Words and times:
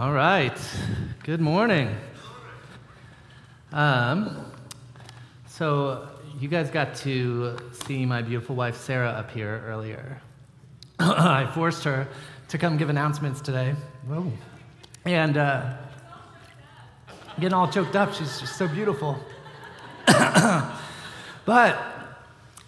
All 0.00 0.12
right. 0.12 0.58
Good 1.24 1.42
morning. 1.42 1.94
Um, 3.70 4.50
so, 5.46 6.08
you 6.38 6.48
guys 6.48 6.70
got 6.70 6.94
to 7.04 7.58
see 7.84 8.06
my 8.06 8.22
beautiful 8.22 8.56
wife 8.56 8.78
Sarah 8.78 9.10
up 9.10 9.30
here 9.30 9.62
earlier. 9.66 10.22
I 10.98 11.50
forced 11.52 11.84
her 11.84 12.08
to 12.48 12.56
come 12.56 12.78
give 12.78 12.88
announcements 12.88 13.42
today. 13.42 13.74
Whoa. 14.08 14.32
And 15.04 15.36
uh, 15.36 15.74
getting 17.38 17.52
all 17.52 17.68
choked 17.68 17.94
up. 17.94 18.14
She's 18.14 18.40
just 18.40 18.56
so 18.56 18.68
beautiful. 18.68 19.22
but 21.44 21.78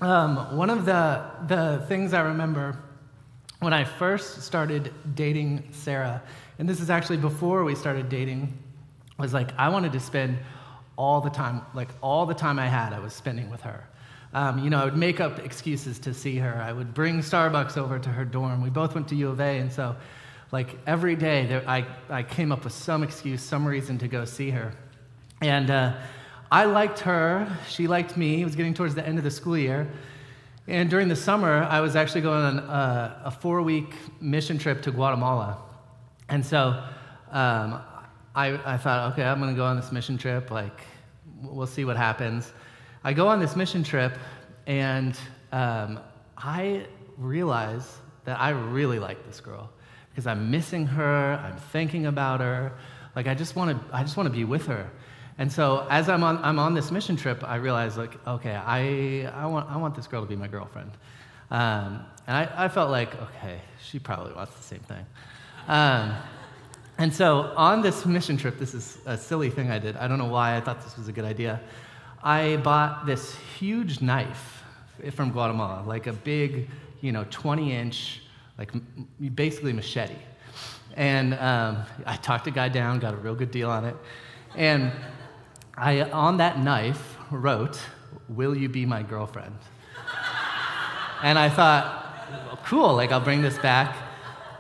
um, 0.03 0.55
one 0.55 0.69
of 0.69 0.85
the, 0.85 1.25
the 1.47 1.83
things 1.89 2.13
I 2.13 2.21
remember 2.21 2.77
when 3.61 3.73
I 3.73 3.85
first 3.85 4.43
started 4.43 4.93
dating 5.15 5.69
Sarah, 5.71 6.21
and 6.63 6.69
this 6.69 6.79
is 6.79 6.91
actually 6.91 7.17
before 7.17 7.65
we 7.65 7.75
started 7.75 8.09
dating, 8.09 8.57
was 9.19 9.35
like 9.35 9.51
I 9.59 9.69
wanted 9.69 9.91
to 9.95 9.99
spend 9.99 10.39
all 10.97 11.21
the 11.21 11.29
time, 11.29 11.63
like 11.75 11.89
all 12.01 12.25
the 12.25 12.35
time 12.35 12.57
I 12.61 12.69
had, 12.69 12.93
I 12.93 13.01
was 13.01 13.13
spending 13.13 13.51
with 13.51 13.63
her. 13.63 13.89
Um, 14.33 14.63
you 14.63 14.71
know, 14.71 14.79
I 14.79 14.85
would 14.85 14.97
make 14.97 15.19
up 15.19 15.41
excuses 15.41 15.99
to 15.99 16.15
see 16.15 16.37
her. 16.37 16.55
I 16.55 16.73
would 16.73 16.95
bring 16.95 17.19
Starbucks 17.19 17.77
over 17.77 17.99
to 17.99 18.09
her 18.09 18.25
dorm. 18.25 18.63
We 18.63 18.71
both 18.71 18.95
went 18.95 19.09
to 19.09 19.17
U 19.17 19.31
of 19.31 19.41
A, 19.41 19.59
and 19.59 19.73
so, 19.73 19.97
like 20.53 20.79
every 20.87 21.17
day, 21.17 21.47
there, 21.47 21.65
I, 21.69 21.85
I 22.09 22.23
came 22.23 22.53
up 22.53 22.63
with 22.63 22.75
some 22.75 23.03
excuse, 23.03 23.43
some 23.43 23.67
reason 23.67 23.99
to 23.99 24.07
go 24.07 24.25
see 24.25 24.51
her. 24.51 24.73
And 25.41 25.69
uh, 25.69 25.95
I 26.53 26.67
liked 26.67 27.01
her. 27.01 27.53
She 27.69 27.89
liked 27.89 28.17
me. 28.17 28.41
It 28.41 28.45
was 28.45 28.55
getting 28.55 28.73
towards 28.73 28.95
the 28.95 29.05
end 29.05 29.19
of 29.19 29.25
the 29.25 29.33
school 29.33 29.59
year. 29.59 29.91
And 30.69 30.89
during 30.89 31.09
the 31.09 31.17
summer, 31.17 31.65
I 31.65 31.81
was 31.81 31.97
actually 31.97 32.21
going 32.21 32.45
on 32.45 32.59
a, 32.61 33.23
a 33.25 33.31
four 33.33 33.63
week 33.63 33.97
mission 34.21 34.59
trip 34.59 34.81
to 34.83 34.93
Guatemala. 34.93 35.59
And 36.29 36.45
so 36.45 36.83
um, 37.31 37.81
I, 38.35 38.59
I 38.65 38.77
thought, 38.77 39.13
okay, 39.13 39.25
I'm 39.25 39.41
going 39.41 39.53
to 39.53 39.57
go 39.57 39.65
on 39.65 39.77
this 39.77 39.93
mission 39.93 40.17
trip. 40.17 40.51
Like, 40.51 40.81
we'll 41.43 41.67
see 41.67 41.85
what 41.85 41.97
happens. 41.97 42.53
I 43.05 43.13
go 43.13 43.29
on 43.29 43.41
this 43.41 43.57
mission 43.57 43.83
trip, 43.83 44.13
and 44.67 45.19
um, 45.51 46.01
I 46.39 46.87
realize 47.19 47.99
that 48.25 48.41
I 48.41 48.51
really 48.51 48.99
like 48.99 49.27
this 49.27 49.41
girl 49.41 49.71
because 50.11 50.27
I'm 50.27 50.51
missing 50.51 50.87
her. 50.87 51.41
I'm 51.43 51.57
thinking 51.57 52.07
about 52.07 52.41
her. 52.41 52.73
Like, 53.17 53.27
I 53.27 53.35
just 53.35 53.57
want 53.57 53.71
to, 53.71 53.97
I 53.97 54.03
just 54.03 54.17
want 54.17 54.29
to 54.29 54.33
be 54.33 54.45
with 54.45 54.67
her. 54.67 54.91
And 55.39 55.51
so 55.51 55.87
as 55.91 56.09
I'm 56.09 56.23
on, 56.23 56.39
I'm 56.45 56.59
on 56.59 56.75
this 56.75 56.91
mission 56.91 57.17
trip, 57.17 57.43
I 57.43 57.57
realize, 57.57 57.97
like, 57.97 58.15
okay, 58.27 58.55
I, 58.55 59.31
I, 59.35 59.47
want, 59.47 59.69
I 59.69 59.77
want 59.77 59.95
this 59.95 60.07
girl 60.07 60.23
to 60.23 60.29
be 60.29 60.37
my 60.37 60.47
girlfriend. 60.47 60.93
Um, 61.51 62.05
and 62.27 62.37
I, 62.37 62.65
I 62.65 62.69
felt 62.69 62.91
like, 62.91 63.15
okay, 63.21 63.61
she 63.83 63.99
probably 63.99 64.33
wants 64.33 64.55
the 64.55 64.63
same 64.63 64.81
thing. 64.81 65.05
Um, 65.69 66.15
and 66.99 67.13
so 67.13 67.53
on 67.57 67.83
this 67.83 68.05
mission 68.07 68.37
trip, 68.37 68.59
this 68.59 68.75
is 68.75 68.99
a 69.07 69.17
silly 69.17 69.51
thing 69.51 69.71
I 69.71 69.79
did. 69.79 69.97
I 69.97 70.07
don't 70.09 70.19
know 70.19 70.27
why 70.27 70.57
I 70.57 70.61
thought 70.61 70.83
this 70.83 70.97
was 70.97 71.09
a 71.09 71.13
good 71.13 71.25
idea. 71.25 71.61
I 72.23 72.57
bought 72.57 73.07
this 73.07 73.35
huge 73.59 74.01
knife 74.01 74.63
from 75.13 75.33
Guatemala, 75.33 75.83
like 75.87 76.07
a 76.07 76.13
big, 76.13 76.69
you 77.01 77.11
know, 77.11 77.27
20 77.31 77.73
inch, 77.73 78.23
like 78.59 78.71
basically 79.35 79.73
machete. 79.73 80.15
And 80.95 81.35
um, 81.35 81.85
I 82.07 82.17
talked 82.17 82.47
a 82.47 82.51
guy 82.51 82.69
down, 82.69 82.99
got 82.99 83.15
a 83.15 83.17
real 83.17 83.35
good 83.35 83.51
deal 83.51 83.71
on 83.71 83.85
it. 83.85 83.97
And 84.55 84.93
I, 85.77 86.03
on 86.03 86.37
that 86.37 86.59
knife, 86.61 87.17
wrote, 87.31 87.81
Will 88.29 88.57
you 88.57 88.69
be 88.69 88.87
my 88.87 89.03
girlfriend? 89.03 89.57
and 91.23 91.39
I 91.39 91.49
thought, 91.49 92.29
well, 92.31 92.59
cool, 92.65 92.95
like 92.95 93.11
I'll 93.11 93.21
bring 93.21 93.43
this 93.43 93.59
back 93.59 93.97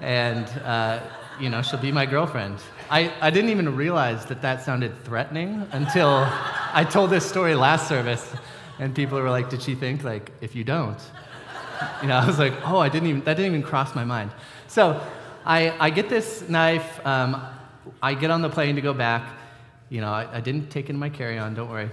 and, 0.02 0.46
uh, 0.64 1.00
you 1.40 1.48
know, 1.48 1.62
she'll 1.62 1.80
be 1.80 1.92
my 1.92 2.04
girlfriend. 2.04 2.58
I, 2.90 3.12
I 3.20 3.30
didn't 3.30 3.50
even 3.50 3.74
realize 3.74 4.26
that 4.26 4.42
that 4.42 4.62
sounded 4.62 4.92
threatening 5.04 5.66
until 5.72 6.26
I 6.74 6.84
told 6.84 7.10
this 7.10 7.24
story 7.24 7.54
last 7.54 7.88
service 7.88 8.34
and 8.78 8.94
people 8.94 9.20
were 9.20 9.30
like, 9.30 9.48
Did 9.48 9.62
she 9.62 9.74
think, 9.74 10.02
like, 10.02 10.32
if 10.40 10.54
you 10.54 10.64
don't? 10.64 10.98
You 12.02 12.08
know, 12.08 12.16
I 12.16 12.26
was 12.26 12.38
like, 12.38 12.52
Oh, 12.64 12.78
I 12.78 12.88
didn't 12.88 13.08
even, 13.08 13.22
that 13.22 13.36
didn't 13.36 13.54
even 13.54 13.62
cross 13.62 13.94
my 13.94 14.04
mind. 14.04 14.32
So 14.66 15.00
I, 15.46 15.70
I 15.78 15.90
get 15.90 16.08
this 16.08 16.48
knife, 16.48 17.04
um, 17.06 17.40
I 18.02 18.14
get 18.14 18.30
on 18.30 18.42
the 18.42 18.50
plane 18.50 18.74
to 18.74 18.82
go 18.82 18.92
back. 18.92 19.28
You 19.88 20.00
know, 20.00 20.12
I, 20.12 20.36
I 20.36 20.40
didn't 20.40 20.68
take 20.68 20.90
in 20.90 20.98
my 20.98 21.08
carry 21.08 21.38
on, 21.38 21.54
don't 21.54 21.70
worry. 21.70 21.90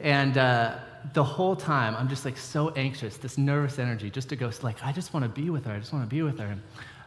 And 0.00 0.36
uh, 0.36 0.78
the 1.14 1.22
whole 1.22 1.54
time, 1.54 1.94
I'm 1.96 2.08
just 2.08 2.24
like 2.24 2.36
so 2.36 2.70
anxious, 2.70 3.16
this 3.18 3.38
nervous 3.38 3.78
energy, 3.78 4.10
just 4.10 4.28
to 4.30 4.36
go, 4.36 4.50
like, 4.62 4.82
I 4.82 4.92
just 4.92 5.14
want 5.14 5.24
to 5.24 5.28
be 5.28 5.50
with 5.50 5.64
her. 5.66 5.72
I 5.72 5.78
just 5.78 5.92
want 5.92 6.08
to 6.08 6.14
be 6.14 6.22
with 6.22 6.38
her. 6.38 6.56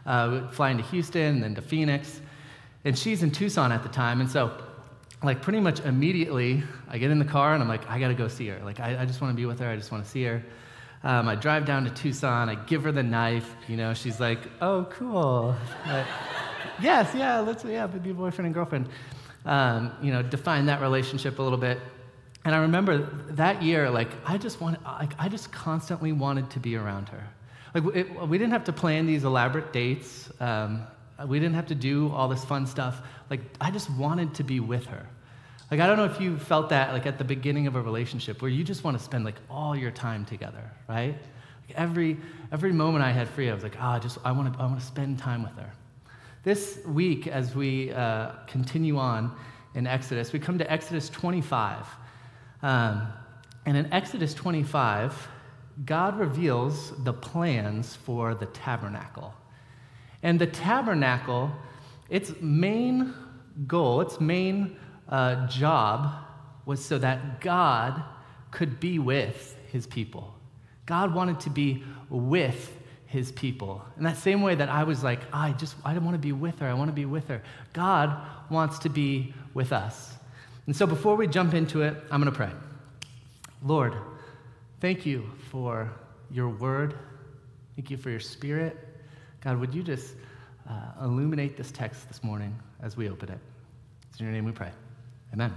And, 0.05 0.45
uh, 0.45 0.47
flying 0.49 0.77
to 0.77 0.83
Houston, 0.83 1.41
then 1.41 1.55
to 1.55 1.61
Phoenix. 1.61 2.21
And 2.83 2.97
she's 2.97 3.23
in 3.23 3.31
Tucson 3.31 3.71
at 3.71 3.83
the 3.83 3.89
time. 3.89 4.21
And 4.21 4.29
so, 4.29 4.51
like, 5.23 5.41
pretty 5.41 5.59
much 5.59 5.79
immediately, 5.79 6.63
I 6.87 6.97
get 6.97 7.11
in 7.11 7.19
the 7.19 7.25
car 7.25 7.53
and 7.53 7.63
I'm 7.63 7.69
like, 7.69 7.89
I 7.89 7.99
got 7.99 8.09
to 8.09 8.13
go 8.13 8.27
see 8.27 8.47
her. 8.47 8.59
Like, 8.63 8.79
I, 8.79 9.01
I 9.01 9.05
just 9.05 9.21
want 9.21 9.31
to 9.33 9.35
be 9.35 9.45
with 9.45 9.59
her. 9.59 9.69
I 9.69 9.75
just 9.75 9.91
want 9.91 10.03
to 10.03 10.09
see 10.09 10.23
her. 10.23 10.43
Um, 11.03 11.27
I 11.27 11.35
drive 11.35 11.65
down 11.65 11.83
to 11.85 11.89
Tucson. 11.91 12.49
I 12.49 12.55
give 12.55 12.83
her 12.83 12.91
the 12.91 13.03
knife. 13.03 13.55
You 13.67 13.77
know, 13.77 13.93
she's 13.93 14.19
like, 14.19 14.39
oh, 14.61 14.87
cool. 14.91 15.55
yes, 16.81 17.13
yeah, 17.15 17.39
let's, 17.39 17.63
yeah, 17.63 17.87
be 17.87 18.11
boyfriend 18.11 18.45
and 18.45 18.53
girlfriend 18.53 18.89
um, 19.45 19.91
you 20.01 20.11
know, 20.11 20.21
define 20.21 20.65
that 20.65 20.81
relationship 20.81 21.39
a 21.39 21.41
little 21.41 21.57
bit. 21.57 21.79
And 22.43 22.53
I 22.53 22.59
remember 22.59 22.97
that 23.31 23.63
year, 23.63 23.89
like, 23.89 24.09
I 24.25 24.37
just 24.37 24.61
wanted, 24.61 24.83
like, 24.83 25.13
I 25.17 25.29
just 25.29 25.51
constantly 25.51 26.11
wanted 26.11 26.49
to 26.51 26.59
be 26.59 26.75
around 26.75 27.09
her. 27.09 27.23
Like, 27.75 27.93
it, 27.93 28.27
we 28.29 28.37
didn't 28.37 28.53
have 28.53 28.63
to 28.63 28.73
plan 28.73 29.05
these 29.05 29.25
elaborate 29.25 29.73
dates. 29.73 30.29
Um, 30.39 30.87
we 31.27 31.39
didn't 31.41 31.55
have 31.55 31.67
to 31.67 31.75
do 31.75 32.09
all 32.13 32.29
this 32.29 32.43
fun 32.45 32.65
stuff. 32.65 33.01
Like, 33.29 33.41
I 33.59 33.69
just 33.69 33.89
wanted 33.91 34.33
to 34.35 34.43
be 34.45 34.61
with 34.61 34.85
her. 34.85 35.05
Like, 35.69 35.81
I 35.81 35.87
don't 35.87 35.97
know 35.97 36.05
if 36.05 36.21
you 36.21 36.39
felt 36.39 36.69
that, 36.69 36.93
like, 36.93 37.05
at 37.05 37.17
the 37.17 37.25
beginning 37.25 37.67
of 37.67 37.75
a 37.75 37.81
relationship 37.81 38.41
where 38.41 38.49
you 38.49 38.63
just 38.63 38.85
want 38.85 38.97
to 38.97 39.03
spend, 39.03 39.25
like, 39.25 39.35
all 39.49 39.75
your 39.75 39.91
time 39.91 40.23
together, 40.23 40.71
right? 40.87 41.17
Like, 41.67 41.77
every, 41.77 42.17
every 42.53 42.71
moment 42.71 43.03
I 43.03 43.11
had 43.11 43.27
free, 43.27 43.49
I 43.49 43.53
was 43.53 43.63
like, 43.63 43.75
ah, 43.77 43.97
oh, 43.97 43.99
just, 43.99 44.19
I 44.23 44.31
want 44.31 44.53
to, 44.53 44.59
I 44.59 44.65
want 44.65 44.79
to 44.79 44.85
spend 44.85 45.19
time 45.19 45.43
with 45.43 45.57
her. 45.57 45.69
This 46.43 46.79
week, 46.85 47.27
as 47.27 47.55
we 47.55 47.91
uh, 47.91 48.31
continue 48.47 48.97
on 48.97 49.35
in 49.73 49.85
Exodus, 49.85 50.31
we 50.31 50.39
come 50.39 50.57
to 50.59 50.71
Exodus 50.71 51.09
25. 51.09 51.85
Um, 52.61 53.07
and 53.65 53.75
in 53.75 53.91
Exodus 53.91 54.33
25, 54.33 55.27
God 55.83 56.17
reveals 56.17 56.93
the 57.03 57.11
plans 57.13 57.95
for 57.95 58.33
the 58.33 58.45
tabernacle. 58.45 59.33
And 60.23 60.39
the 60.39 60.47
tabernacle, 60.47 61.51
its 62.09 62.33
main 62.39 63.13
goal, 63.67 64.01
its 64.01 64.21
main 64.21 64.77
uh, 65.09 65.47
job 65.47 66.13
was 66.65 66.83
so 66.83 66.97
that 66.97 67.41
God 67.41 68.03
could 68.51 68.79
be 68.79 68.99
with 68.99 69.57
his 69.71 69.85
people. 69.85 70.33
God 70.85 71.13
wanted 71.13 71.39
to 71.41 71.49
be 71.49 71.83
with 72.09 72.77
his 73.05 73.31
people. 73.31 73.83
In 73.97 74.03
that 74.03 74.17
same 74.17 74.41
way 74.41 74.55
that 74.55 74.69
I 74.69 74.83
was 74.83 75.03
like, 75.03 75.19
I 75.31 75.51
just, 75.53 75.75
I 75.83 75.93
don't 75.93 76.05
want 76.05 76.15
to 76.15 76.19
be 76.19 76.31
with 76.31 76.59
her. 76.59 76.67
I 76.67 76.73
want 76.73 76.89
to 76.89 76.93
be 76.93 77.05
with 77.05 77.27
her. 77.27 77.41
God 77.73 78.17
wants 78.49 78.79
to 78.79 78.89
be 78.89 79.33
with 79.53 79.71
us. 79.71 80.13
And 80.65 80.75
so 80.75 80.87
before 80.87 81.15
we 81.15 81.27
jump 81.27 81.53
into 81.53 81.81
it, 81.81 81.95
I'm 82.09 82.21
going 82.21 82.31
to 82.31 82.37
pray. 82.37 82.51
Lord, 83.63 83.93
thank 84.85 85.03
you 85.03 85.27
for 85.49 85.91
your 86.29 86.47
word. 86.47 86.93
Thank 87.75 87.89
you 87.89 87.97
for 87.97 88.11
your 88.11 88.19
spirit. 88.19 88.77
God, 89.41 89.59
would 89.59 89.73
you 89.73 89.81
just 89.81 90.13
uh, 90.69 91.03
illuminate 91.05 91.57
this 91.57 91.71
text 91.71 92.07
this 92.07 92.23
morning 92.23 92.55
as 92.83 92.95
we 92.95 93.09
open 93.09 93.29
it? 93.29 93.39
It's 94.11 94.19
in 94.19 94.27
your 94.27 94.33
name 94.35 94.45
we 94.45 94.51
pray. 94.51 94.69
Amen. 95.33 95.51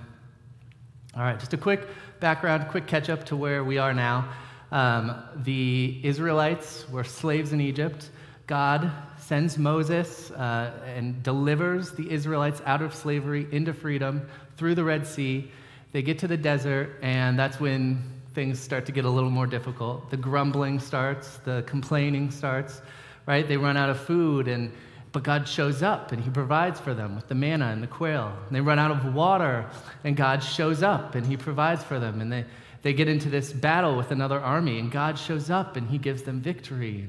All 1.15 1.21
right, 1.21 1.39
just 1.39 1.53
a 1.53 1.59
quick 1.59 1.87
background, 2.21 2.69
quick 2.69 2.87
catch 2.87 3.11
up 3.11 3.27
to 3.27 3.37
where 3.37 3.63
we 3.63 3.77
are 3.77 3.93
now. 3.93 4.33
Um, 4.73 5.23
the 5.37 6.01
Israelites 6.03 6.89
were 6.89 7.05
slaves 7.05 7.53
in 7.53 7.61
Egypt. 7.61 8.09
God 8.47 8.91
sends 9.19 9.59
Moses 9.59 10.31
uh, 10.31 10.73
and 10.87 11.23
delivers 11.23 11.91
the 11.91 12.11
Israelites 12.11 12.63
out 12.65 12.81
of 12.81 12.95
slavery 12.95 13.47
into 13.53 13.75
freedom 13.75 14.27
through 14.57 14.75
the 14.75 14.85
Red 14.85 15.07
Sea. 15.07 15.51
They 15.93 16.01
get 16.01 16.19
to 16.21 16.29
the 16.29 16.39
desert, 16.39 16.99
and 17.03 17.39
that's 17.39 17.61
when 17.61 18.18
things 18.35 18.59
start 18.61 18.87
to 18.87 18.93
get 18.93 19.05
a 19.05 19.11
little 19.11 19.31
more 19.31 19.47
difficult. 19.47 20.11
The 20.11 20.17
grumbling 20.17 20.79
starts, 20.79 21.39
the 21.39 21.65
complaining 21.67 22.31
starts, 22.31 22.81
right? 23.27 23.47
They 23.47 23.57
run 23.57 23.77
out 23.77 23.91
of 23.91 24.01
food, 24.01 24.49
and 24.49 24.73
but 25.11 25.23
God 25.23 25.49
shows 25.49 25.83
up 25.83 26.13
and 26.13 26.23
He 26.23 26.31
provides 26.31 26.79
for 26.79 26.93
them 26.93 27.17
with 27.17 27.29
the 27.29 27.35
manna 27.35 27.69
and 27.69 27.83
the 27.83 27.87
quail. 27.87 28.33
And 28.47 28.55
they 28.55 28.61
run 28.61 28.79
out 28.79 28.91
of 28.91 29.15
water, 29.15 29.67
and 30.05 30.17
God 30.17 30.43
shows 30.43 30.83
up 30.83 31.15
and 31.15 31.27
He 31.27 31.37
provides 31.37 31.83
for 31.83 31.99
them. 31.99 32.21
And 32.21 32.31
they 32.31 32.45
they 32.83 32.93
get 32.93 33.09
into 33.09 33.29
this 33.29 33.53
battle 33.53 33.97
with 33.97 34.11
another 34.13 34.39
army, 34.39 34.79
and 34.79 34.91
God 34.91 35.19
shows 35.19 35.51
up 35.51 35.77
and 35.77 35.89
he 35.89 35.99
gives 35.99 36.23
them 36.23 36.41
victory. 36.41 37.09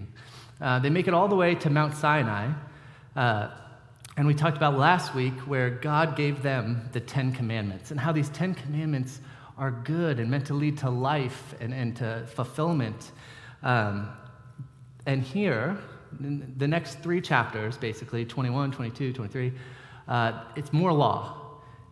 Uh, 0.60 0.80
they 0.80 0.90
make 0.90 1.08
it 1.08 1.14
all 1.14 1.28
the 1.28 1.36
way 1.36 1.56
to 1.56 1.70
Mount 1.70 1.96
Sinai. 1.96 2.52
Uh, 3.16 3.50
and 4.18 4.28
we 4.28 4.34
talked 4.34 4.58
about 4.58 4.78
last 4.78 5.16
week 5.16 5.34
where 5.42 5.70
God 5.70 6.16
gave 6.16 6.42
them 6.42 6.90
the 6.92 7.00
Ten 7.00 7.32
Commandments 7.32 7.92
and 7.92 8.00
how 8.00 8.12
these 8.12 8.30
Ten 8.30 8.54
Commandments 8.54 9.22
are 9.60 9.72
good 9.72 10.20
and 10.20 10.32
meant 10.32 10.48
to 10.48 10.54
lead 10.54 10.78
to 10.80 10.90
life 10.90 11.54
and, 11.60 11.74
and 11.74 11.96
to 11.98 12.26
fulfillment. 12.34 13.12
Um, 13.62 14.10
and 15.06 15.22
here, 15.22 15.78
the 16.20 16.68
next 16.68 17.00
three 17.04 17.22
chapters, 17.22 17.78
basically 17.78 18.26
21, 18.26 18.72
22, 18.72 19.14
23, 19.14 19.54
uh, 20.08 20.44
it's 20.56 20.74
more 20.74 20.94
law. 20.94 21.36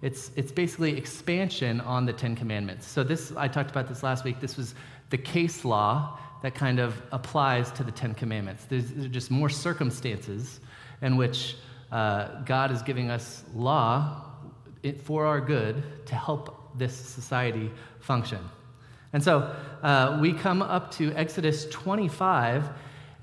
It's, 0.02 0.32
it's 0.36 0.52
basically 0.52 0.98
expansion 0.98 1.82
on 1.82 2.06
the 2.06 2.14
Ten 2.14 2.36
Commandments. 2.36 2.88
So, 2.88 3.04
this, 3.04 3.34
I 3.36 3.48
talked 3.48 3.70
about 3.70 3.88
this 3.88 4.04
last 4.04 4.24
week. 4.24 4.40
This 4.40 4.56
was 4.56 4.76
the 5.10 5.18
case 5.18 5.66
law 5.66 6.20
that 6.44 6.56
kind 6.56 6.80
of 6.80 7.02
applies 7.12 7.72
to 7.74 7.84
the 7.84 7.92
Ten 7.92 8.14
Commandments. 8.14 8.66
There's, 8.66 8.92
there's 8.92 9.12
just 9.12 9.32
more 9.32 9.50
circumstances 9.50 10.60
in 11.02 11.18
which 11.18 11.58
uh, 11.92 12.42
God 12.42 12.72
is 12.72 12.82
giving 12.82 13.10
us 13.10 13.44
law 13.56 14.24
for 15.04 15.26
our 15.26 15.42
good 15.42 15.84
to 16.06 16.16
help 16.16 16.67
this 16.78 16.96
society 16.96 17.72
function. 18.00 18.40
And 19.14 19.24
so 19.24 19.56
uh, 19.82 20.18
we 20.22 20.34
come 20.34 20.62
up 20.62 20.92
to 20.92 21.14
Exodus 21.14 21.66
25, 21.70 22.70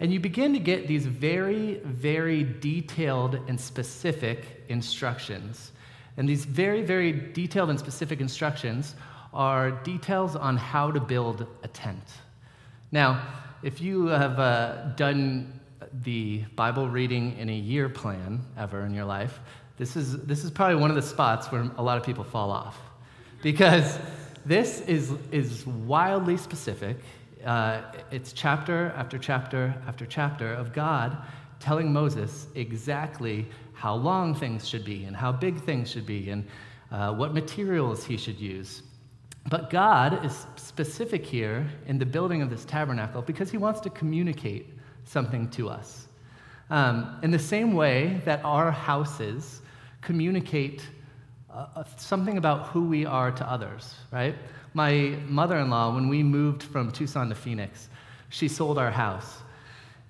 and 0.01 0.13
you 0.13 0.19
begin 0.19 0.53
to 0.55 0.59
get 0.59 0.89
these 0.89 1.07
very, 1.07 1.75
very 1.85 2.43
detailed 2.43 3.39
and 3.49 3.61
specific 3.61 4.65
instructions. 4.69 5.73
And 6.17 6.29
these 6.29 6.45
very, 6.45 6.83
very 6.83 7.13
detailed 7.13 7.71
and 7.71 7.79
specific 7.79 8.21
instructions 8.21 8.95
are 9.33 9.73
details 9.83 10.37
on 10.37 10.57
how 10.57 10.91
to 10.91 11.01
build 11.01 11.47
a 11.63 11.69
tent. 11.69 12.05
Now, 12.93 13.27
if 13.63 13.81
you 13.81 14.07
have 14.07 14.39
uh, 14.39 14.87
done 14.97 15.61
the 16.03 16.45
Bible 16.55 16.89
reading 16.89 17.37
in 17.39 17.49
a 17.49 17.55
year 17.55 17.89
plan 17.89 18.41
ever 18.57 18.83
in 18.83 18.95
your 18.95 19.05
life, 19.05 19.41
this 19.77 19.97
is, 19.97 20.25
this 20.25 20.45
is 20.45 20.51
probably 20.51 20.77
one 20.77 20.91
of 20.91 20.97
the 20.97 21.03
spots 21.03 21.51
where 21.51 21.69
a 21.77 21.83
lot 21.83 21.99
of 21.99 22.05
people 22.05 22.23
fall 22.23 22.51
off. 22.51 22.79
Because 23.45 23.99
this 24.47 24.81
is, 24.81 25.13
is 25.31 25.67
wildly 25.67 26.39
specific. 26.39 26.97
Uh, 27.45 27.83
it's 28.11 28.33
chapter 28.33 28.95
after 28.97 29.19
chapter 29.19 29.75
after 29.87 30.07
chapter 30.07 30.55
of 30.55 30.73
God 30.73 31.19
telling 31.61 31.93
Moses 31.93 32.47
exactly 32.55 33.47
how 33.75 33.97
long 33.97 34.35
things 34.35 34.67
should 34.67 34.83
be 34.83 35.05
and 35.05 35.15
how 35.15 35.31
big 35.31 35.61
things 35.61 35.91
should 35.91 36.07
be 36.07 36.31
and 36.31 36.47
uh, 36.91 37.13
what 37.13 37.35
materials 37.35 38.03
he 38.03 38.17
should 38.17 38.41
use. 38.41 38.83
But 39.51 39.69
God 39.69 40.25
is 40.25 40.47
specific 40.57 41.27
here 41.27 41.69
in 41.87 41.99
the 41.99 42.07
building 42.07 42.41
of 42.41 42.49
this 42.49 42.65
tabernacle 42.65 43.21
because 43.21 43.51
he 43.51 43.59
wants 43.59 43.79
to 43.81 43.91
communicate 43.91 44.71
something 45.05 45.51
to 45.51 45.69
us. 45.69 46.09
Um, 46.71 47.19
in 47.23 47.31
the 47.31 47.39
same 47.39 47.75
way 47.75 48.23
that 48.25 48.43
our 48.43 48.71
houses 48.71 49.61
communicate 50.01 50.81
uh, 51.55 51.67
uh 51.77 51.85
something 51.97 52.37
about 52.37 52.67
who 52.69 52.83
we 52.83 53.07
are 53.07 53.31
to 53.31 53.51
others, 53.51 53.95
right? 54.11 54.35
My 54.75 55.17
mother 55.27 55.59
in 55.59 55.71
law, 55.71 55.95
when 55.95 56.09
we 56.09 56.23
moved 56.23 56.63
from 56.63 56.91
Tucson 56.91 57.29
to 57.29 57.35
Phoenix, 57.35 57.89
she 58.29 58.49
sold 58.49 58.79
our 58.79 58.91
house. 58.91 59.39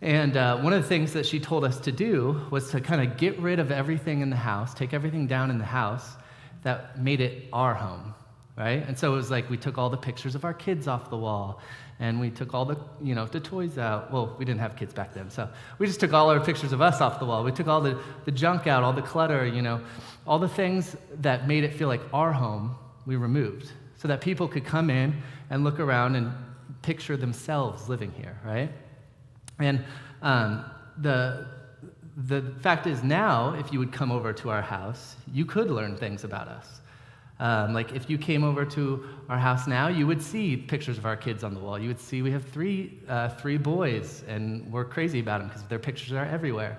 And 0.00 0.37
uh, 0.37 0.58
one 0.58 0.73
of 0.73 0.82
the 0.82 0.88
things 0.88 1.12
that 1.12 1.26
she 1.26 1.38
told 1.41 1.64
us 1.64 1.79
to 1.81 1.93
do 1.93 2.41
was 2.50 2.70
to 2.70 2.81
kind 2.81 3.06
of 3.06 3.17
get 3.17 3.38
rid 3.38 3.58
of 3.58 3.70
everything 3.70 4.20
in 4.20 4.31
the 4.31 4.37
house, 4.37 4.75
take 4.75 4.93
everything 4.93 5.26
down 5.26 5.50
in 5.50 5.58
the 5.58 5.64
house 5.64 6.17
that 6.62 6.99
made 6.99 7.20
it 7.20 7.49
our 7.52 7.75
home, 7.75 8.14
right? 8.56 8.86
And 8.86 8.96
so 8.98 9.12
it 9.12 9.16
was 9.16 9.30
like 9.30 9.50
we 9.50 9.56
took 9.56 9.78
all 9.78 9.90
the 9.90 9.96
pictures 9.96 10.34
of 10.34 10.44
our 10.44 10.54
kids 10.54 10.86
off 10.86 11.10
the 11.10 11.16
wall, 11.16 11.60
and 12.00 12.20
we 12.20 12.30
took 12.30 12.54
all 12.54 12.64
the, 12.64 12.76
you 13.02 13.14
know, 13.14 13.26
the 13.26 13.40
toys 13.40 13.78
out. 13.78 14.12
Well, 14.12 14.34
we 14.38 14.44
didn't 14.44 14.60
have 14.60 14.76
kids 14.76 14.94
back 14.94 15.14
then, 15.14 15.30
so 15.30 15.48
we 15.78 15.86
just 15.86 16.00
took 16.00 16.12
all 16.12 16.30
our 16.30 16.40
pictures 16.40 16.72
of 16.72 16.80
us 16.80 17.00
off 17.00 17.18
the 17.18 17.24
wall. 17.24 17.44
We 17.44 17.52
took 17.52 17.68
all 17.68 17.80
the, 17.80 18.00
the 18.24 18.32
junk 18.32 18.66
out, 18.66 18.82
all 18.82 18.92
the 18.92 19.02
clutter, 19.02 19.46
you 19.46 19.62
know, 19.62 19.80
all 20.26 20.38
the 20.38 20.48
things 20.48 20.96
that 21.20 21.48
made 21.48 21.64
it 21.64 21.74
feel 21.74 21.88
like 21.88 22.02
our 22.12 22.32
home, 22.32 22.76
we 23.06 23.16
removed, 23.16 23.70
so 23.96 24.08
that 24.08 24.20
people 24.20 24.48
could 24.48 24.64
come 24.64 24.90
in 24.90 25.14
and 25.50 25.64
look 25.64 25.80
around 25.80 26.16
and 26.16 26.32
picture 26.82 27.16
themselves 27.16 27.88
living 27.88 28.12
here, 28.12 28.38
right? 28.44 28.70
And 29.58 29.84
um, 30.22 30.64
the, 30.98 31.46
the 32.16 32.42
fact 32.60 32.86
is, 32.86 33.02
now, 33.02 33.54
if 33.54 33.72
you 33.72 33.78
would 33.78 33.92
come 33.92 34.12
over 34.12 34.32
to 34.32 34.50
our 34.50 34.62
house, 34.62 35.16
you 35.32 35.44
could 35.44 35.70
learn 35.70 35.96
things 35.96 36.24
about 36.24 36.48
us. 36.48 36.80
Um, 37.44 37.75
like 37.75 37.93
if 37.93 38.08
you 38.08 38.17
came 38.17 38.43
over 38.43 38.64
to 38.64 39.05
our 39.29 39.37
house 39.37 39.67
now, 39.67 39.88
you 39.88 40.06
would 40.06 40.23
see 40.23 40.56
pictures 40.56 40.96
of 40.96 41.05
our 41.05 41.14
kids 41.14 41.44
on 41.44 41.52
the 41.52 41.61
wall. 41.61 41.79
You 41.79 41.88
would 41.88 42.00
see 42.00 42.23
we 42.23 42.31
have 42.31 42.43
three, 42.43 42.99
uh, 43.06 43.29
three 43.29 43.58
boys, 43.58 44.25
and 44.26 44.73
we're 44.73 44.87
crazy 44.87 45.20
about 45.20 45.41
them 45.41 45.49
because 45.49 45.62
their 45.64 45.79
pictures 45.79 46.12
are 46.12 46.25
everywhere. 46.25 46.79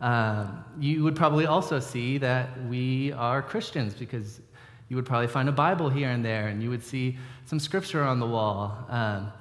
Um, 0.00 0.64
you 0.78 1.02
would 1.02 1.16
probably 1.16 1.46
also 1.46 1.80
see 1.80 2.18
that 2.18 2.48
we 2.66 3.10
are 3.14 3.42
Christians 3.42 3.92
because 3.92 4.40
you 4.88 4.94
would 4.94 5.04
probably 5.04 5.26
find 5.26 5.48
a 5.48 5.52
Bible 5.66 5.90
here 5.90 6.10
and 6.10 6.24
there, 6.24 6.46
and 6.46 6.62
you 6.62 6.70
would 6.70 6.84
see 6.84 7.18
some 7.46 7.58
scripture 7.58 8.04
on 8.04 8.20
the 8.20 8.26
wall. 8.26 8.86
Um, 8.88 9.32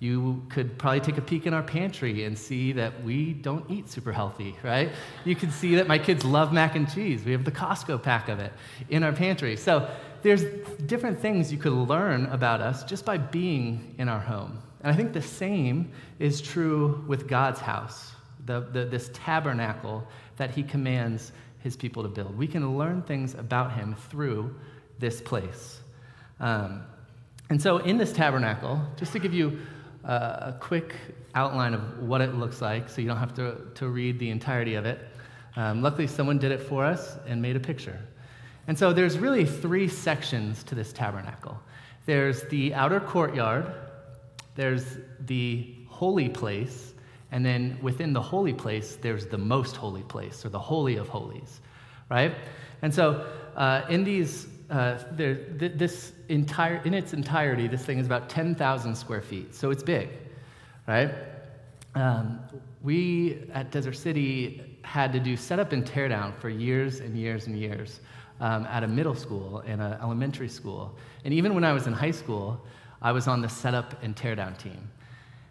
you 0.00 0.42
could 0.48 0.78
probably 0.78 1.00
take 1.00 1.18
a 1.18 1.22
peek 1.22 1.46
in 1.46 1.52
our 1.52 1.62
pantry 1.62 2.24
and 2.24 2.36
see 2.36 2.72
that 2.72 3.04
we 3.04 3.34
don't 3.34 3.70
eat 3.70 3.88
super 3.90 4.12
healthy, 4.12 4.56
right? 4.62 4.90
You 5.26 5.36
can 5.36 5.50
see 5.50 5.74
that 5.74 5.86
my 5.86 5.98
kids 5.98 6.24
love 6.24 6.54
mac 6.54 6.74
and 6.74 6.90
cheese. 6.90 7.22
We 7.22 7.32
have 7.32 7.44
the 7.44 7.52
Costco 7.52 8.02
pack 8.02 8.30
of 8.30 8.40
it 8.40 8.50
in 8.88 9.02
our 9.02 9.12
pantry. 9.12 9.56
So 9.58 9.88
there's 10.22 10.42
different 10.86 11.20
things 11.20 11.52
you 11.52 11.58
could 11.58 11.74
learn 11.74 12.26
about 12.26 12.62
us 12.62 12.82
just 12.84 13.04
by 13.04 13.18
being 13.18 13.94
in 13.98 14.08
our 14.08 14.18
home. 14.18 14.62
And 14.80 14.90
I 14.90 14.96
think 14.96 15.12
the 15.12 15.20
same 15.20 15.92
is 16.18 16.40
true 16.40 17.04
with 17.06 17.28
God's 17.28 17.60
house, 17.60 18.12
the, 18.46 18.60
the, 18.60 18.86
this 18.86 19.10
tabernacle 19.12 20.06
that 20.38 20.50
He 20.50 20.62
commands 20.62 21.32
His 21.58 21.76
people 21.76 22.02
to 22.04 22.08
build. 22.08 22.38
We 22.38 22.46
can 22.46 22.78
learn 22.78 23.02
things 23.02 23.34
about 23.34 23.74
Him 23.74 23.94
through 24.08 24.54
this 24.98 25.20
place. 25.20 25.80
Um, 26.38 26.84
and 27.50 27.60
so, 27.60 27.78
in 27.78 27.98
this 27.98 28.12
tabernacle, 28.12 28.80
just 28.96 29.12
to 29.12 29.18
give 29.18 29.34
you 29.34 29.58
a 30.04 30.54
quick 30.60 30.94
outline 31.34 31.74
of 31.74 31.98
what 31.98 32.20
it 32.20 32.34
looks 32.34 32.60
like 32.62 32.88
so 32.88 33.00
you 33.00 33.08
don't 33.08 33.18
have 33.18 33.34
to, 33.34 33.56
to 33.74 33.88
read 33.88 34.18
the 34.18 34.30
entirety 34.30 34.74
of 34.74 34.86
it. 34.86 35.06
Um, 35.56 35.82
luckily, 35.82 36.06
someone 36.06 36.38
did 36.38 36.52
it 36.52 36.60
for 36.60 36.84
us 36.84 37.16
and 37.26 37.42
made 37.42 37.56
a 37.56 37.60
picture. 37.60 38.00
And 38.66 38.78
so 38.78 38.92
there's 38.92 39.18
really 39.18 39.44
three 39.44 39.88
sections 39.88 40.62
to 40.64 40.74
this 40.74 40.92
tabernacle 40.92 41.58
there's 42.06 42.42
the 42.44 42.74
outer 42.74 42.98
courtyard, 42.98 43.72
there's 44.56 44.98
the 45.26 45.76
holy 45.86 46.28
place, 46.28 46.94
and 47.30 47.44
then 47.44 47.78
within 47.82 48.12
the 48.12 48.22
holy 48.22 48.52
place, 48.52 48.96
there's 48.96 49.26
the 49.26 49.38
most 49.38 49.76
holy 49.76 50.02
place, 50.02 50.44
or 50.44 50.48
the 50.48 50.58
holy 50.58 50.96
of 50.96 51.08
holies, 51.08 51.60
right? 52.10 52.34
And 52.82 52.92
so 52.92 53.26
uh, 53.54 53.82
in 53.88 54.02
these 54.02 54.48
uh, 54.70 54.98
there, 55.12 55.34
th- 55.34 55.72
this 55.76 56.12
entire, 56.28 56.80
in 56.84 56.94
its 56.94 57.12
entirety, 57.12 57.66
this 57.66 57.84
thing 57.84 57.98
is 57.98 58.06
about 58.06 58.28
10,000 58.28 58.94
square 58.94 59.20
feet, 59.20 59.54
so 59.54 59.70
it's 59.70 59.82
big, 59.82 60.08
right? 60.86 61.12
Um, 61.94 62.40
we 62.82 63.48
at 63.52 63.70
Desert 63.72 63.94
City 63.96 64.78
had 64.82 65.12
to 65.12 65.20
do 65.20 65.36
setup 65.36 65.72
and 65.72 65.84
teardown 65.84 66.34
for 66.38 66.48
years 66.48 67.00
and 67.00 67.16
years 67.16 67.46
and 67.46 67.58
years 67.58 68.00
um, 68.40 68.64
at 68.66 68.84
a 68.84 68.88
middle 68.88 69.14
school 69.14 69.62
and 69.66 69.82
an 69.82 69.94
elementary 70.00 70.48
school. 70.48 70.96
And 71.24 71.34
even 71.34 71.54
when 71.54 71.64
I 71.64 71.72
was 71.72 71.86
in 71.86 71.92
high 71.92 72.10
school, 72.12 72.64
I 73.02 73.12
was 73.12 73.26
on 73.26 73.42
the 73.42 73.48
setup 73.48 74.02
and 74.02 74.14
teardown 74.14 74.56
team. 74.56 74.88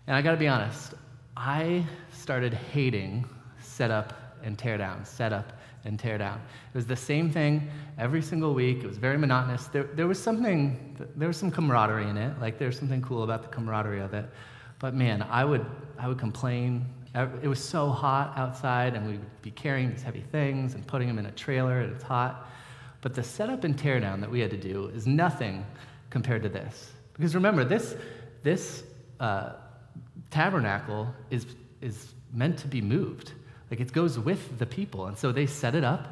And 0.07 0.15
I 0.15 0.21
gotta 0.21 0.37
be 0.37 0.47
honest, 0.47 0.93
I 1.35 1.85
started 2.11 2.53
hating 2.53 3.25
setup 3.61 4.13
and 4.43 4.57
teardown, 4.57 5.05
setup 5.05 5.58
and 5.85 5.99
tear 5.99 6.17
down. 6.17 6.41
It 6.73 6.77
was 6.77 6.85
the 6.85 6.95
same 6.95 7.31
thing 7.31 7.69
every 7.97 8.21
single 8.21 8.53
week. 8.53 8.83
It 8.83 8.87
was 8.87 8.97
very 8.97 9.17
monotonous. 9.17 9.67
There, 9.67 9.83
there 9.83 10.07
was 10.07 10.21
something, 10.21 10.97
there 11.15 11.27
was 11.27 11.37
some 11.37 11.51
camaraderie 11.51 12.07
in 12.07 12.17
it. 12.17 12.39
Like 12.39 12.59
there's 12.59 12.77
something 12.77 13.01
cool 13.01 13.23
about 13.23 13.43
the 13.43 13.49
camaraderie 13.49 14.01
of 14.01 14.13
it. 14.13 14.29
But 14.79 14.93
man, 14.93 15.21
I 15.23 15.45
would, 15.45 15.65
I 15.97 16.07
would 16.07 16.19
complain. 16.19 16.85
It 17.15 17.47
was 17.47 17.61
so 17.61 17.89
hot 17.89 18.37
outside, 18.37 18.93
and 18.93 19.05
we 19.05 19.13
would 19.13 19.41
be 19.41 19.51
carrying 19.51 19.89
these 19.89 20.03
heavy 20.03 20.23
things 20.31 20.75
and 20.75 20.85
putting 20.85 21.07
them 21.07 21.17
in 21.17 21.25
a 21.25 21.31
trailer, 21.31 21.81
and 21.81 21.93
it's 21.93 22.03
hot. 22.03 22.47
But 23.01 23.13
the 23.13 23.23
setup 23.23 23.63
and 23.63 23.77
teardown 23.77 24.19
that 24.21 24.29
we 24.29 24.39
had 24.39 24.51
to 24.51 24.57
do 24.57 24.87
is 24.87 25.07
nothing 25.07 25.65
compared 26.09 26.43
to 26.43 26.49
this. 26.49 26.91
Because 27.13 27.35
remember, 27.35 27.63
this, 27.63 27.95
this 28.43 28.83
uh, 29.19 29.53
tabernacle 30.29 31.13
is, 31.29 31.45
is 31.81 32.13
meant 32.31 32.57
to 32.59 32.67
be 32.67 32.81
moved. 32.81 33.33
Like 33.69 33.79
it 33.79 33.91
goes 33.93 34.17
with 34.17 34.57
the 34.57 34.65
people. 34.65 35.07
And 35.07 35.17
so 35.17 35.31
they 35.31 35.45
set 35.45 35.75
it 35.75 35.83
up 35.83 36.07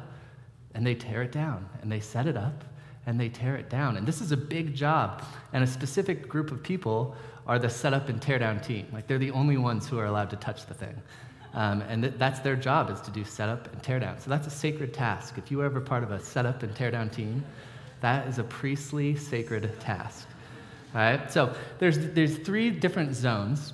and 0.74 0.86
they 0.86 0.94
tear 0.94 1.22
it 1.22 1.32
down, 1.32 1.68
and 1.82 1.90
they 1.90 1.98
set 1.98 2.26
it 2.26 2.36
up 2.36 2.62
and 3.06 3.18
they 3.18 3.30
tear 3.30 3.56
it 3.56 3.70
down. 3.70 3.96
And 3.96 4.06
this 4.06 4.20
is 4.20 4.32
a 4.32 4.36
big 4.36 4.74
job. 4.74 5.22
And 5.54 5.64
a 5.64 5.66
specific 5.66 6.28
group 6.28 6.52
of 6.52 6.62
people 6.62 7.16
are 7.46 7.58
the 7.58 7.70
set 7.70 7.94
up 7.94 8.10
and 8.10 8.20
tear 8.20 8.38
down 8.38 8.60
team. 8.60 8.86
Like 8.92 9.06
they're 9.06 9.18
the 9.18 9.30
only 9.30 9.56
ones 9.56 9.88
who 9.88 9.98
are 9.98 10.04
allowed 10.04 10.28
to 10.30 10.36
touch 10.36 10.66
the 10.66 10.74
thing. 10.74 10.94
Um, 11.54 11.80
and 11.80 12.02
th- 12.02 12.14
that's 12.18 12.40
their 12.40 12.54
job 12.54 12.90
is 12.90 13.00
to 13.00 13.10
do 13.10 13.24
setup 13.24 13.72
and 13.72 13.82
tear 13.82 13.98
down. 13.98 14.20
So 14.20 14.28
that's 14.28 14.46
a 14.46 14.50
sacred 14.50 14.92
task. 14.92 15.38
If 15.38 15.50
you 15.50 15.56
were 15.56 15.64
ever 15.64 15.80
part 15.80 16.02
of 16.02 16.10
a 16.10 16.20
setup 16.20 16.62
and 16.62 16.76
tear 16.76 16.90
down 16.90 17.08
team, 17.08 17.42
that 18.02 18.28
is 18.28 18.38
a 18.38 18.44
priestly 18.44 19.16
sacred 19.16 19.80
task. 19.80 20.28
All 20.94 21.00
right? 21.00 21.32
So 21.32 21.54
there's, 21.78 21.98
there's 22.10 22.36
three 22.36 22.70
different 22.70 23.14
zones. 23.14 23.72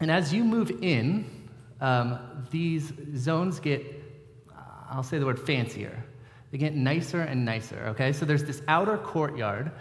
And 0.00 0.10
as 0.10 0.32
you 0.32 0.44
move 0.44 0.70
in, 0.82 1.37
um, 1.80 2.46
these 2.50 2.92
zones 3.16 3.60
get, 3.60 3.84
I'll 4.90 5.02
say 5.02 5.18
the 5.18 5.26
word 5.26 5.38
fancier. 5.38 6.04
They 6.50 6.58
get 6.58 6.74
nicer 6.74 7.20
and 7.20 7.44
nicer, 7.44 7.88
okay? 7.88 8.12
So 8.12 8.24
there's 8.24 8.44
this 8.44 8.62
outer 8.68 8.98
courtyard, 8.98 9.72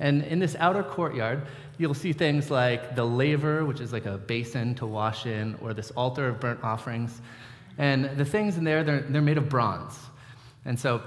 and 0.00 0.22
in 0.24 0.38
this 0.38 0.56
outer 0.56 0.82
courtyard, 0.82 1.46
you'll 1.78 1.94
see 1.94 2.12
things 2.12 2.50
like 2.50 2.96
the 2.96 3.04
laver, 3.04 3.64
which 3.64 3.80
is 3.80 3.92
like 3.92 4.06
a 4.06 4.18
basin 4.18 4.74
to 4.76 4.86
wash 4.86 5.26
in, 5.26 5.56
or 5.60 5.74
this 5.74 5.90
altar 5.92 6.28
of 6.28 6.40
burnt 6.40 6.62
offerings. 6.62 7.20
And 7.78 8.16
the 8.18 8.24
things 8.24 8.58
in 8.58 8.64
there, 8.64 8.82
they're, 8.82 9.00
they're 9.00 9.22
made 9.22 9.38
of 9.38 9.48
bronze. 9.48 9.96
And 10.64 10.78
so 10.78 11.00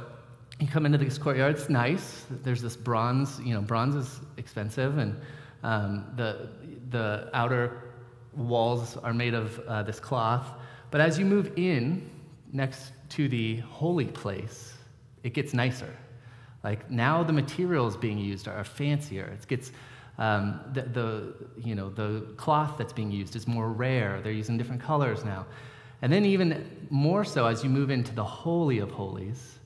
you 0.62 0.68
come 0.68 0.86
into 0.86 0.98
this 0.98 1.18
courtyard. 1.18 1.56
It's 1.56 1.70
nice. 1.70 2.26
There's 2.30 2.62
this 2.62 2.78
bronze. 2.78 3.40
You 3.42 3.56
know, 3.56 3.62
bronze 3.62 3.96
is 3.96 4.22
expensive, 4.38 4.98
and 4.98 5.20
um, 5.64 6.06
the 6.16 6.50
the 6.90 7.30
outer 7.34 7.91
walls 8.36 8.98
are 8.98 9.14
made 9.14 9.34
of 9.34 9.60
uh, 9.60 9.84
this 9.84 10.00
cloth. 10.00 10.48
But 10.90 11.02
as 11.02 11.18
you 11.18 11.26
move 11.26 11.54
in 11.56 12.10
next 12.52 12.92
to 13.10 13.28
the 13.28 13.58
holy 13.58 14.06
place, 14.06 14.74
it 15.24 15.34
gets 15.34 15.54
nicer. 15.54 15.94
Like 16.64 16.90
now, 16.92 17.24
the 17.24 17.34
materials 17.34 17.98
being 17.98 18.18
used 18.18 18.48
are 18.48 18.64
fancier. 18.64 19.26
It 19.26 19.48
gets 19.48 19.72
um, 20.18 20.60
the, 20.74 20.84
the, 20.84 21.34
you 21.58 21.74
know, 21.74 21.90
the 21.90 22.22
cloth 22.38 22.78
that's 22.78 22.94
being 22.94 23.12
used 23.12 23.36
is 23.36 23.48
more 23.48 23.70
rare. 23.70 24.22
They're 24.22 24.32
using 24.32 24.58
different 24.58 24.82
colors 24.82 25.26
now. 25.26 25.46
And 26.04 26.12
then, 26.12 26.26
even 26.26 26.88
more 26.90 27.24
so, 27.24 27.46
as 27.46 27.64
you 27.64 27.70
move 27.70 27.90
into 27.90 28.14
the 28.14 28.24
Holy 28.24 28.80
of 28.80 28.92
Holies, 28.92 29.60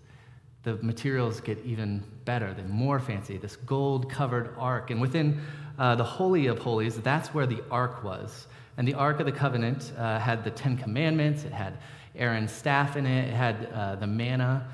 the 0.63 0.75
materials 0.77 1.39
get 1.39 1.57
even 1.65 2.03
better. 2.25 2.53
They're 2.53 2.65
more 2.65 2.99
fancy. 2.99 3.37
This 3.37 3.55
gold 3.55 4.09
covered 4.09 4.53
ark. 4.57 4.91
And 4.91 4.99
within 4.99 5.41
uh, 5.77 5.95
the 5.95 6.03
Holy 6.03 6.47
of 6.47 6.59
Holies, 6.59 6.99
that's 6.99 7.33
where 7.33 7.45
the 7.45 7.63
ark 7.69 8.03
was. 8.03 8.47
And 8.77 8.87
the 8.87 8.93
Ark 8.93 9.19
of 9.19 9.25
the 9.25 9.31
Covenant 9.31 9.93
uh, 9.97 10.19
had 10.19 10.43
the 10.43 10.51
Ten 10.51 10.77
Commandments, 10.77 11.43
it 11.43 11.53
had 11.53 11.77
Aaron's 12.15 12.51
staff 12.51 12.95
in 12.97 13.05
it, 13.05 13.29
it 13.29 13.33
had 13.33 13.69
uh, 13.73 13.95
the 13.95 14.07
manna 14.07 14.67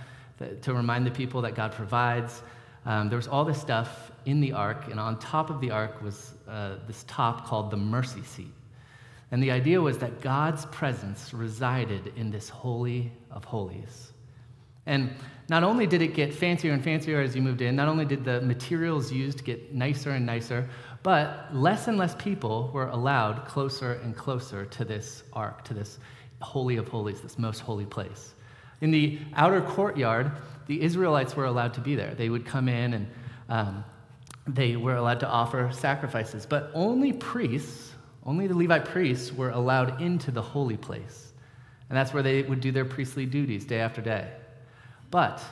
to 0.62 0.74
remind 0.74 1.06
the 1.06 1.12
people 1.12 1.42
that 1.42 1.56
God 1.56 1.72
provides. 1.72 2.42
Um, 2.86 3.10
there 3.10 3.18
was 3.18 3.28
all 3.28 3.46
this 3.46 3.62
stuff 3.62 4.12
in 4.26 4.42
the 4.42 4.54
ark, 4.54 4.88
and 4.90 5.00
on 5.00 5.20
top 5.20 5.50
of 5.50 5.62
the 5.62 5.72
ark 5.72 6.02
was 6.02 6.34
uh, 6.48 6.76
this 6.88 7.04
top 7.08 7.46
called 7.46 7.70
the 7.72 7.78
mercy 7.78 8.24
seat. 8.24 8.54
And 9.32 9.42
the 9.42 9.52
idea 9.52 9.80
was 9.80 9.98
that 10.00 10.22
God's 10.22 10.66
presence 10.68 11.34
resided 11.34 12.12
in 12.18 12.32
this 12.32 12.50
holy 12.50 13.12
of 13.30 13.46
holies. 13.46 14.12
And 14.86 15.14
not 15.48 15.64
only 15.64 15.88
did 15.88 16.02
it 16.02 16.14
get 16.16 16.34
fancier 16.34 16.74
and 16.74 16.84
fancier 16.84 17.22
as 17.22 17.36
you 17.36 17.42
moved 17.42 17.62
in, 17.62 17.76
not 17.76 17.88
only 17.88 18.04
did 18.04 18.26
the 18.26 18.42
materials 18.42 19.12
used 19.12 19.46
get 19.46 19.74
nicer 19.74 20.12
and 20.12 20.26
nicer, 20.26 20.68
but 21.04 21.50
less 21.54 21.88
and 21.88 21.98
less 21.98 22.16
people 22.16 22.70
were 22.74 22.88
allowed 22.88 23.46
closer 23.46 23.94
and 24.04 24.16
closer 24.16 24.66
to 24.66 24.86
this 24.86 25.24
ark, 25.34 25.64
to 25.66 25.74
this 25.74 26.00
holy 26.42 26.78
of 26.78 26.88
holies, 26.88 27.22
this 27.22 27.40
most 27.40 27.60
holy 27.60 27.86
place. 27.86 28.34
In 28.82 28.92
the 28.92 29.20
outer 29.36 29.62
courtyard, 29.62 30.32
the 30.68 30.82
Israelites 30.82 31.36
were 31.36 31.46
allowed 31.46 31.74
to 31.76 31.82
be 31.82 31.96
there. 31.96 32.14
They 32.16 32.30
would 32.30 32.46
come 32.46 32.68
in 32.68 32.94
and 32.94 33.08
um, 33.50 33.84
they 34.48 34.76
were 34.76 34.96
allowed 34.96 35.20
to 35.22 35.28
offer 35.28 35.70
sacrifices, 35.72 36.46
but 36.46 36.72
only 36.74 37.14
priests, 37.14 37.92
only 38.26 38.48
the 38.48 38.56
Levite 38.56 38.86
priests, 38.86 39.32
were 39.32 39.52
allowed 39.52 40.02
into 40.02 40.32
the 40.32 40.42
holy 40.42 40.78
place. 40.78 41.34
And 41.90 41.98
that's 41.98 42.14
where 42.14 42.24
they 42.24 42.44
would 42.44 42.62
do 42.62 42.72
their 42.72 42.86
priestly 42.86 43.26
duties 43.26 43.66
day 43.66 43.80
after 43.80 44.02
day. 44.02 44.32
But 45.12 45.44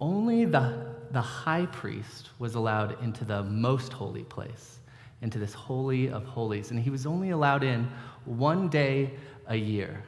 only 0.00 0.44
the, 0.44 0.86
the 1.12 1.20
high 1.20 1.66
priest 1.66 2.30
was 2.38 2.54
allowed 2.54 3.02
into 3.02 3.24
the 3.24 3.42
most 3.42 3.92
holy 3.92 4.24
place, 4.24 4.78
into 5.24 5.38
this 5.38 5.54
holy 5.54 6.10
of 6.10 6.24
holies. 6.24 6.70
And 6.70 6.78
he 6.78 6.90
was 6.90 7.06
only 7.06 7.30
allowed 7.30 7.64
in 7.64 7.88
one 8.26 8.68
day 8.68 9.10
a 9.48 9.56
year. 9.56 10.04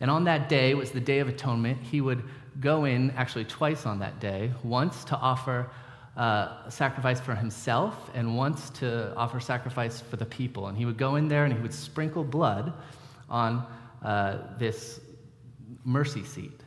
And 0.00 0.10
on 0.10 0.24
that 0.24 0.48
day 0.48 0.74
was 0.74 0.90
the 0.90 1.00
Day 1.00 1.20
of 1.20 1.28
Atonement. 1.28 1.78
He 1.82 2.00
would 2.00 2.24
go 2.60 2.86
in 2.86 3.10
actually 3.10 3.44
twice 3.44 3.86
on 3.86 3.98
that 4.00 4.18
day, 4.20 4.52
once 4.64 5.04
to 5.04 5.16
offer 5.16 5.70
uh, 6.16 6.68
sacrifice 6.70 7.20
for 7.20 7.34
himself 7.34 8.10
and 8.14 8.36
once 8.36 8.70
to 8.70 9.14
offer 9.16 9.38
sacrifice 9.38 10.00
for 10.00 10.16
the 10.16 10.24
people. 10.24 10.68
And 10.68 10.78
he 10.78 10.86
would 10.86 10.96
go 10.96 11.16
in 11.16 11.28
there 11.28 11.44
and 11.44 11.52
he 11.52 11.60
would 11.60 11.74
sprinkle 11.74 12.24
blood 12.24 12.72
on 13.28 13.66
uh, 14.02 14.38
this 14.58 15.00
mercy 15.84 16.24
seat. 16.24 16.60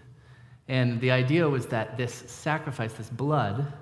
And 0.68 1.02
the 1.02 1.12
idea 1.12 1.50
was 1.50 1.66
that 1.68 1.98
this 1.98 2.14
sacrifice, 2.28 2.94
this 2.94 3.10
blood, 3.10 3.74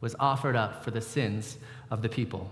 was 0.00 0.14
offered 0.20 0.54
up 0.54 0.84
for 0.84 0.90
the 0.92 1.00
sins 1.00 1.56
of 1.90 2.02
the 2.02 2.08
people. 2.08 2.50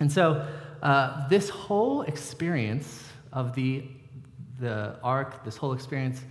And 0.00 0.10
so, 0.10 0.46
uh, 0.82 1.28
this 1.28 1.50
whole 1.50 2.02
experience 2.02 3.04
of 3.32 3.54
the 3.54 3.84
the 4.60 4.96
ark, 5.02 5.42
this 5.44 5.56
whole 5.56 5.72
experience 5.72 6.22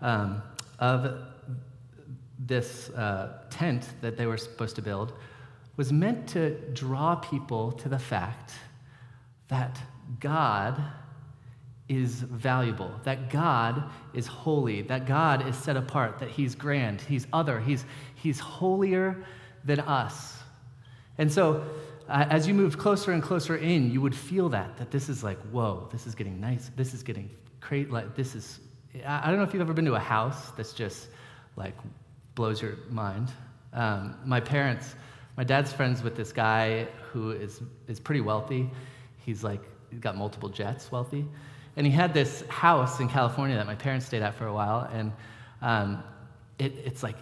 um, 0.00 0.42
of 0.78 1.18
this 2.38 2.90
uh, 2.90 3.40
tent 3.50 3.88
that 4.00 4.16
they 4.16 4.26
were 4.26 4.36
supposed 4.36 4.74
to 4.76 4.82
build, 4.82 5.12
was 5.76 5.92
meant 5.92 6.28
to 6.28 6.58
draw 6.72 7.14
people 7.14 7.72
to 7.72 7.88
the 7.88 7.98
fact 7.98 8.54
that 9.48 9.80
God 10.18 10.82
is 11.88 12.22
valuable, 12.22 12.90
that 13.04 13.28
God 13.28 13.90
is 14.14 14.26
holy, 14.26 14.82
that 14.82 15.06
God 15.06 15.46
is 15.46 15.56
set 15.56 15.76
apart, 15.76 16.18
that 16.18 16.30
He's 16.30 16.54
grand, 16.54 17.00
He's 17.02 17.26
other, 17.32 17.60
He's, 17.60 17.84
he's 18.14 18.40
holier 18.40 19.24
than 19.64 19.80
us. 19.80 20.38
And 21.18 21.30
so, 21.30 21.64
as 22.08 22.46
you 22.46 22.54
moved 22.54 22.78
closer 22.78 23.12
and 23.12 23.22
closer 23.22 23.56
in, 23.56 23.90
you 23.90 24.00
would 24.00 24.14
feel 24.14 24.48
that, 24.50 24.76
that 24.78 24.90
this 24.90 25.08
is 25.08 25.24
like, 25.24 25.38
whoa, 25.50 25.88
this 25.90 26.06
is 26.06 26.14
getting 26.14 26.40
nice, 26.40 26.70
this 26.76 26.94
is 26.94 27.02
getting 27.02 27.30
create 27.64 27.90
like 27.90 28.14
this 28.14 28.34
is 28.34 28.60
i 29.06 29.28
don't 29.28 29.38
know 29.38 29.42
if 29.42 29.54
you've 29.54 29.62
ever 29.62 29.72
been 29.72 29.86
to 29.86 29.94
a 29.94 29.98
house 29.98 30.50
that's 30.50 30.74
just 30.74 31.08
like 31.56 31.74
blows 32.34 32.60
your 32.60 32.76
mind. 32.90 33.30
Um, 33.72 34.16
my 34.24 34.40
parents 34.40 34.94
my 35.36 35.44
dad's 35.44 35.72
friends 35.72 36.02
with 36.02 36.14
this 36.14 36.32
guy 36.32 36.86
who 37.10 37.30
is 37.30 37.62
is 37.88 37.98
pretty 37.98 38.20
wealthy. 38.20 38.70
He's 39.24 39.42
like 39.42 39.62
he's 39.90 40.00
got 40.00 40.16
multiple 40.16 40.48
jets 40.48 40.92
wealthy. 40.92 41.24
And 41.76 41.86
he 41.86 41.92
had 41.92 42.12
this 42.12 42.44
house 42.48 43.00
in 43.00 43.08
california 43.08 43.56
that 43.56 43.66
my 43.66 43.74
parents 43.74 44.06
stayed 44.06 44.22
at 44.22 44.34
for 44.34 44.46
a 44.46 44.52
while 44.52 44.88
and 44.92 45.12
um, 45.62 46.04
it, 46.58 46.72
it's 46.84 47.02
like 47.02 47.16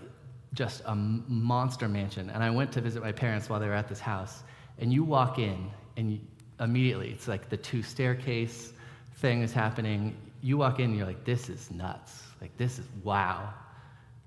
just 0.55 0.83
a 0.87 0.95
monster 0.95 1.89
mansion. 1.89 2.31
And 2.31 2.43
i 2.43 2.51
went 2.51 2.73
to 2.73 2.81
visit 2.81 3.03
my 3.03 3.13
parents 3.13 3.49
while 3.49 3.61
they 3.61 3.69
were 3.69 3.75
at 3.75 3.89
this 3.89 4.01
house 4.01 4.43
and 4.79 4.93
you 4.93 5.05
walk 5.05 5.39
in 5.39 5.71
and 5.97 6.13
you, 6.13 6.21
immediately 6.61 7.11
it's 7.11 7.29
like 7.29 7.49
the 7.49 7.57
two 7.57 7.83
staircase 7.83 8.73
thing 9.17 9.43
is 9.43 9.53
happening 9.53 10.17
you 10.43 10.59
walk 10.59 10.81
in 10.81 10.87
and 10.87 10.97
you're 10.97 11.07
like, 11.07 11.25
this 11.25 11.49
is 11.49 11.71
nuts. 11.71 12.25
Like, 12.41 12.55
this 12.59 12.79
is 12.79 12.87
wow. 13.05 13.55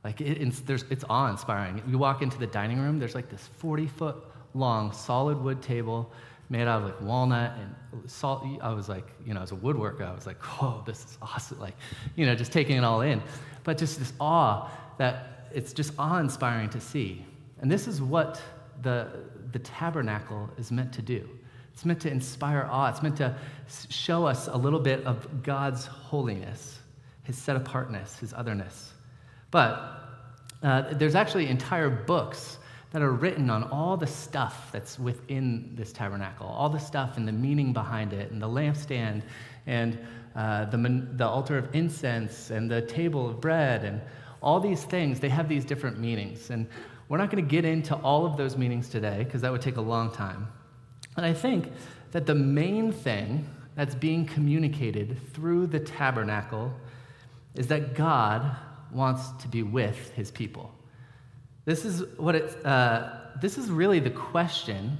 Like, 0.03 0.21
it, 0.21 0.41
it's, 0.41 0.61
it's 0.89 1.03
awe 1.09 1.29
inspiring. 1.29 1.83
You 1.85 1.97
walk 1.97 2.21
into 2.21 2.37
the 2.39 2.47
dining 2.47 2.79
room, 2.79 2.97
there's 2.99 3.15
like 3.15 3.29
this 3.29 3.47
40 3.57 3.87
foot 3.87 4.15
long 4.53 4.93
solid 4.93 5.37
wood 5.43 5.61
table 5.61 6.11
made 6.49 6.67
out 6.67 6.81
of 6.81 6.85
like 6.85 7.01
walnut 7.01 7.51
and 7.59 8.09
salt. 8.09 8.45
I 8.61 8.71
was 8.71 8.87
like, 8.87 9.07
you 9.25 9.33
know, 9.33 9.41
as 9.41 9.51
a 9.51 9.55
woodworker, 9.55 10.01
I 10.01 10.15
was 10.15 10.25
like, 10.25 10.41
whoa, 10.41 10.83
this 10.85 11.03
is 11.03 11.17
awesome. 11.21 11.59
Like, 11.59 11.75
you 12.15 12.25
know, 12.25 12.33
just 12.33 12.53
taking 12.53 12.77
it 12.77 12.83
all 12.83 13.01
in. 13.01 13.21
But 13.63 13.77
just 13.77 13.99
this 13.99 14.13
awe 14.19 14.69
that 14.97 15.49
it's 15.53 15.73
just 15.73 15.91
awe 15.99 16.19
inspiring 16.19 16.69
to 16.69 16.79
see. 16.79 17.25
And 17.59 17.69
this 17.69 17.87
is 17.87 18.01
what 18.01 18.41
the, 18.83 19.09
the 19.55 19.59
tabernacle 19.59 20.49
is 20.57 20.69
meant 20.69 20.91
to 20.91 21.01
do. 21.01 21.29
It's 21.71 21.85
meant 21.85 22.01
to 22.01 22.11
inspire 22.11 22.67
awe. 22.69 22.89
It's 22.89 23.01
meant 23.01 23.15
to 23.17 23.33
show 23.87 24.25
us 24.25 24.49
a 24.49 24.57
little 24.57 24.81
bit 24.81 25.05
of 25.05 25.43
God's 25.43 25.85
holiness, 25.85 26.79
his 27.23 27.37
set 27.37 27.55
apartness, 27.55 28.19
his 28.19 28.33
otherness. 28.33 28.91
But 29.51 29.71
uh, 30.61 30.93
there's 30.95 31.15
actually 31.15 31.47
entire 31.47 31.89
books 31.89 32.57
that 32.91 33.01
are 33.01 33.13
written 33.13 33.49
on 33.49 33.63
all 33.63 33.95
the 33.95 34.07
stuff 34.07 34.73
that's 34.73 34.99
within 34.99 35.71
this 35.73 35.93
tabernacle, 35.93 36.47
all 36.47 36.67
the 36.67 36.77
stuff 36.77 37.15
and 37.15 37.25
the 37.25 37.31
meaning 37.31 37.71
behind 37.71 38.11
it, 38.11 38.31
and 38.31 38.41
the 38.41 38.49
lampstand, 38.49 39.21
and 39.67 39.97
uh, 40.35 40.65
the, 40.65 41.07
the 41.13 41.25
altar 41.25 41.57
of 41.57 41.73
incense, 41.73 42.49
and 42.49 42.69
the 42.69 42.81
table 42.81 43.29
of 43.29 43.39
bread, 43.39 43.85
and 43.85 44.01
all 44.41 44.59
these 44.59 44.83
things. 44.83 45.21
They 45.21 45.29
have 45.29 45.47
these 45.47 45.63
different 45.63 45.97
meanings. 45.97 46.49
And 46.49 46.67
we're 47.07 47.17
not 47.17 47.29
going 47.29 47.43
to 47.43 47.49
get 47.49 47.65
into 47.65 47.95
all 47.95 48.25
of 48.25 48.37
those 48.37 48.57
meanings 48.57 48.89
today 48.89 49.23
because 49.23 49.41
that 49.41 49.51
would 49.51 49.61
take 49.61 49.77
a 49.77 49.81
long 49.81 50.11
time. 50.11 50.47
And 51.17 51.25
I 51.25 51.33
think 51.33 51.71
that 52.11 52.25
the 52.25 52.35
main 52.35 52.91
thing 52.91 53.47
that's 53.75 53.95
being 53.95 54.25
communicated 54.25 55.17
through 55.33 55.67
the 55.67 55.79
tabernacle 55.79 56.73
is 57.55 57.67
that 57.67 57.93
God 57.93 58.55
wants 58.91 59.31
to 59.43 59.47
be 59.47 59.63
with 59.63 60.11
his 60.11 60.31
people. 60.31 60.71
This 61.65 61.83
is 61.85 62.03
what 62.17 62.35
it, 62.35 62.65
uh, 62.65 63.09
this 63.41 63.57
is 63.57 63.69
really 63.69 63.99
the 63.99 64.09
question 64.09 64.97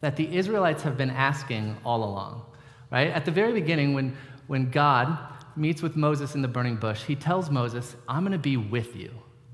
that 0.00 0.16
the 0.16 0.36
Israelites 0.36 0.82
have 0.82 0.96
been 0.96 1.10
asking 1.10 1.76
all 1.84 2.04
along, 2.04 2.42
right? 2.90 3.08
At 3.08 3.24
the 3.24 3.30
very 3.30 3.52
beginning, 3.52 3.94
when, 3.94 4.16
when 4.46 4.70
God 4.70 5.18
meets 5.56 5.82
with 5.82 5.96
Moses 5.96 6.34
in 6.34 6.42
the 6.42 6.48
burning 6.48 6.76
bush, 6.76 7.02
he 7.04 7.14
tells 7.14 7.50
Moses, 7.50 7.96
I'm 8.08 8.22
going 8.22 8.32
to 8.32 8.38
be 8.38 8.56
with 8.56 8.96
you. 8.96 9.10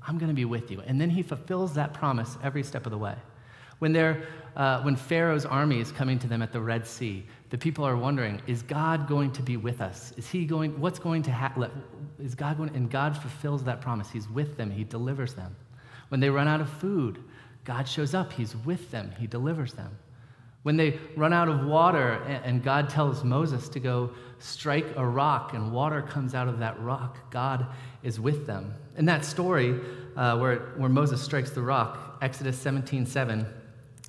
I'm 0.07 0.17
going 0.17 0.29
to 0.29 0.35
be 0.35 0.45
with 0.45 0.71
you. 0.71 0.81
And 0.87 0.99
then 0.99 1.09
he 1.09 1.21
fulfills 1.21 1.73
that 1.73 1.93
promise 1.93 2.37
every 2.41 2.63
step 2.63 2.85
of 2.85 2.91
the 2.91 2.97
way. 2.97 3.15
When, 3.79 3.95
uh, 3.95 4.81
when 4.81 4.95
Pharaoh's 4.95 5.45
army 5.45 5.79
is 5.79 5.91
coming 5.91 6.17
to 6.19 6.27
them 6.27 6.41
at 6.41 6.51
the 6.51 6.59
Red 6.59 6.87
Sea, 6.87 7.23
the 7.49 7.57
people 7.57 7.83
are 7.83 7.95
wondering, 7.95 8.41
is 8.47 8.63
God 8.63 9.07
going 9.07 9.31
to 9.33 9.43
be 9.43 9.55
with 9.55 9.81
us? 9.81 10.13
Is 10.17 10.27
he 10.27 10.45
going, 10.45 10.79
what's 10.79 10.97
going 10.97 11.21
to 11.23 11.31
happen? 11.31 11.69
Is 12.19 12.33
God 12.33 12.57
going, 12.57 12.75
and 12.75 12.89
God 12.89 13.15
fulfills 13.15 13.63
that 13.65 13.81
promise. 13.81 14.09
He's 14.09 14.27
with 14.29 14.57
them, 14.57 14.71
He 14.71 14.83
delivers 14.83 15.35
them. 15.35 15.55
When 16.09 16.19
they 16.19 16.29
run 16.29 16.47
out 16.47 16.61
of 16.61 16.69
food, 16.69 17.23
God 17.65 17.87
shows 17.87 18.15
up, 18.15 18.33
He's 18.33 18.55
with 18.55 18.89
them, 18.89 19.11
He 19.19 19.27
delivers 19.27 19.73
them. 19.73 19.95
When 20.63 20.75
they 20.75 20.99
run 21.15 21.33
out 21.33 21.47
of 21.47 21.65
water 21.65 22.13
and 22.43 22.63
God 22.63 22.89
tells 22.89 23.23
Moses 23.23 23.69
to 23.69 23.79
go 23.79 24.11
strike 24.39 24.85
a 24.95 25.05
rock 25.05 25.53
and 25.53 25.71
water 25.71 26.01
comes 26.01 26.35
out 26.35 26.47
of 26.47 26.59
that 26.59 26.79
rock, 26.81 27.31
God 27.31 27.67
is 28.03 28.19
with 28.19 28.45
them. 28.45 28.73
In 28.97 29.05
that 29.05 29.23
story 29.23 29.79
uh, 30.15 30.37
where, 30.37 30.57
where 30.77 30.89
Moses 30.89 31.21
strikes 31.21 31.51
the 31.51 31.61
rock, 31.61 32.17
Exodus 32.21 32.57
17 32.57 33.05
7, 33.05 33.45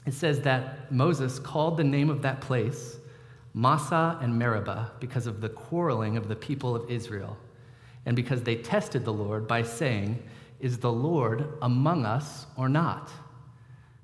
it 0.06 0.14
says 0.14 0.40
that 0.40 0.90
Moses 0.90 1.38
called 1.38 1.76
the 1.76 1.84
name 1.84 2.10
of 2.10 2.22
that 2.22 2.40
place 2.40 2.98
Massah 3.54 4.18
and 4.22 4.38
Meribah 4.38 4.92
because 5.00 5.26
of 5.26 5.40
the 5.40 5.48
quarreling 5.48 6.16
of 6.16 6.28
the 6.28 6.36
people 6.36 6.76
of 6.76 6.90
Israel, 6.90 7.36
and 8.06 8.14
because 8.14 8.42
they 8.42 8.56
tested 8.56 9.04
the 9.04 9.12
Lord 9.12 9.48
by 9.48 9.62
saying, 9.62 10.22
Is 10.60 10.78
the 10.78 10.92
Lord 10.92 11.46
among 11.60 12.06
us 12.06 12.46
or 12.56 12.68
not? 12.68 13.10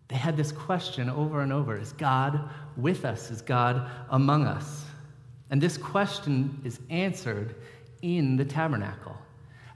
They 0.09 0.17
had 0.17 0.37
this 0.37 0.53
question 0.53 1.09
over 1.09 1.41
and 1.41 1.53
over 1.53 1.79
Is 1.79 1.93
God 1.93 2.49
with 2.77 3.05
us? 3.05 3.31
Is 3.31 3.41
God 3.41 3.91
among 4.11 4.47
us? 4.47 4.85
And 5.51 5.61
this 5.61 5.77
question 5.77 6.61
is 6.65 6.81
answered 6.91 7.55
in 8.03 8.37
the 8.37 8.45
tabernacle. 8.45 9.17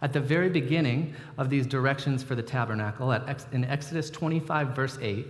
At 0.01 0.13
the 0.13 0.21
very 0.21 0.49
beginning 0.49 1.15
of 1.39 1.51
these 1.51 1.67
directions 1.67 2.23
for 2.23 2.35
the 2.35 2.43
tabernacle, 2.43 3.13
at, 3.13 3.47
in 3.53 3.65
Exodus 3.65 4.11
25, 4.11 4.69
verse 4.69 4.99
8, 5.01 5.27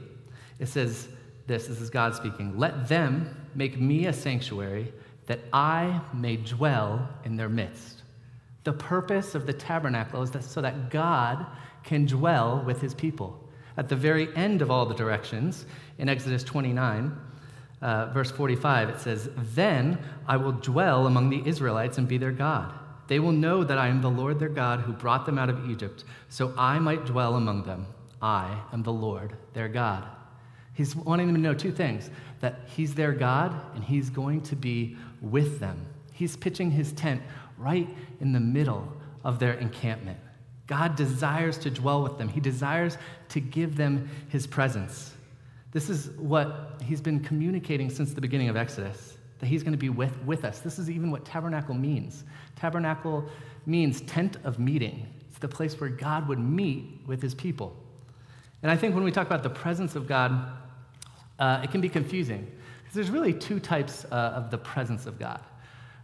it 0.58 0.66
says 0.66 1.08
this 1.46 1.66
this 1.66 1.80
is 1.80 1.90
God 1.90 2.14
speaking 2.14 2.58
Let 2.58 2.88
them 2.88 3.34
make 3.54 3.80
me 3.80 4.06
a 4.06 4.12
sanctuary 4.12 4.92
that 5.26 5.40
I 5.52 6.00
may 6.12 6.36
dwell 6.36 7.08
in 7.24 7.36
their 7.36 7.48
midst. 7.48 8.02
The 8.64 8.72
purpose 8.72 9.34
of 9.34 9.46
the 9.46 9.52
tabernacle 9.52 10.22
is 10.22 10.30
that 10.32 10.44
so 10.44 10.60
that 10.60 10.90
God 10.90 11.46
can 11.84 12.04
dwell 12.04 12.62
with 12.64 12.80
his 12.80 12.94
people. 12.94 13.47
At 13.78 13.88
the 13.88 13.96
very 13.96 14.34
end 14.36 14.60
of 14.60 14.72
all 14.72 14.86
the 14.86 14.94
directions, 14.94 15.64
in 15.98 16.08
Exodus 16.08 16.42
29, 16.42 17.16
uh, 17.80 18.06
verse 18.06 18.32
45, 18.32 18.88
it 18.88 18.98
says, 18.98 19.30
Then 19.54 19.98
I 20.26 20.36
will 20.36 20.50
dwell 20.52 21.06
among 21.06 21.30
the 21.30 21.40
Israelites 21.46 21.96
and 21.96 22.08
be 22.08 22.18
their 22.18 22.32
God. 22.32 22.74
They 23.06 23.20
will 23.20 23.32
know 23.32 23.62
that 23.62 23.78
I 23.78 23.86
am 23.86 24.02
the 24.02 24.10
Lord 24.10 24.40
their 24.40 24.48
God 24.48 24.80
who 24.80 24.92
brought 24.92 25.26
them 25.26 25.38
out 25.38 25.48
of 25.48 25.70
Egypt, 25.70 26.04
so 26.28 26.52
I 26.58 26.80
might 26.80 27.06
dwell 27.06 27.36
among 27.36 27.62
them. 27.62 27.86
I 28.20 28.60
am 28.72 28.82
the 28.82 28.92
Lord 28.92 29.36
their 29.54 29.68
God. 29.68 30.04
He's 30.74 30.96
wanting 30.96 31.28
them 31.28 31.36
to 31.36 31.40
know 31.40 31.54
two 31.54 31.72
things 31.72 32.10
that 32.40 32.60
He's 32.66 32.94
their 32.94 33.12
God 33.12 33.54
and 33.76 33.84
He's 33.84 34.10
going 34.10 34.40
to 34.42 34.56
be 34.56 34.96
with 35.20 35.60
them. 35.60 35.86
He's 36.12 36.36
pitching 36.36 36.72
His 36.72 36.92
tent 36.92 37.22
right 37.56 37.88
in 38.20 38.32
the 38.32 38.40
middle 38.40 38.92
of 39.22 39.38
their 39.38 39.54
encampment. 39.54 40.18
God 40.68 40.94
desires 40.94 41.58
to 41.58 41.70
dwell 41.70 42.02
with 42.02 42.18
them, 42.18 42.28
He 42.28 42.38
desires 42.38 42.96
to 43.30 43.40
give 43.40 43.76
them 43.76 44.08
His 44.28 44.46
presence. 44.46 45.14
This 45.72 45.90
is 45.90 46.10
what 46.18 46.80
He's 46.84 47.00
been 47.00 47.18
communicating 47.18 47.90
since 47.90 48.14
the 48.14 48.20
beginning 48.20 48.48
of 48.48 48.56
Exodus 48.56 49.16
that 49.40 49.46
He's 49.46 49.62
going 49.62 49.72
to 49.72 49.78
be 49.78 49.88
with, 49.88 50.16
with 50.24 50.44
us. 50.44 50.60
This 50.60 50.78
is 50.78 50.88
even 50.90 51.10
what 51.10 51.24
tabernacle 51.24 51.74
means. 51.74 52.24
Tabernacle 52.54 53.24
means 53.66 54.02
tent 54.02 54.36
of 54.44 54.58
meeting, 54.58 55.06
it's 55.28 55.38
the 55.38 55.48
place 55.48 55.78
where 55.80 55.90
God 55.90 56.28
would 56.28 56.38
meet 56.38 57.00
with 57.06 57.20
His 57.22 57.34
people. 57.34 57.74
And 58.62 58.70
I 58.70 58.76
think 58.76 58.94
when 58.94 59.04
we 59.04 59.12
talk 59.12 59.26
about 59.26 59.42
the 59.42 59.50
presence 59.50 59.94
of 59.96 60.06
God, 60.06 60.52
uh, 61.38 61.60
it 61.62 61.70
can 61.70 61.80
be 61.80 61.88
confusing. 61.88 62.50
Because 62.78 62.94
there's 62.94 63.10
really 63.10 63.32
two 63.32 63.60
types 63.60 64.04
uh, 64.06 64.32
of 64.34 64.50
the 64.50 64.58
presence 64.58 65.06
of 65.06 65.18
God, 65.18 65.40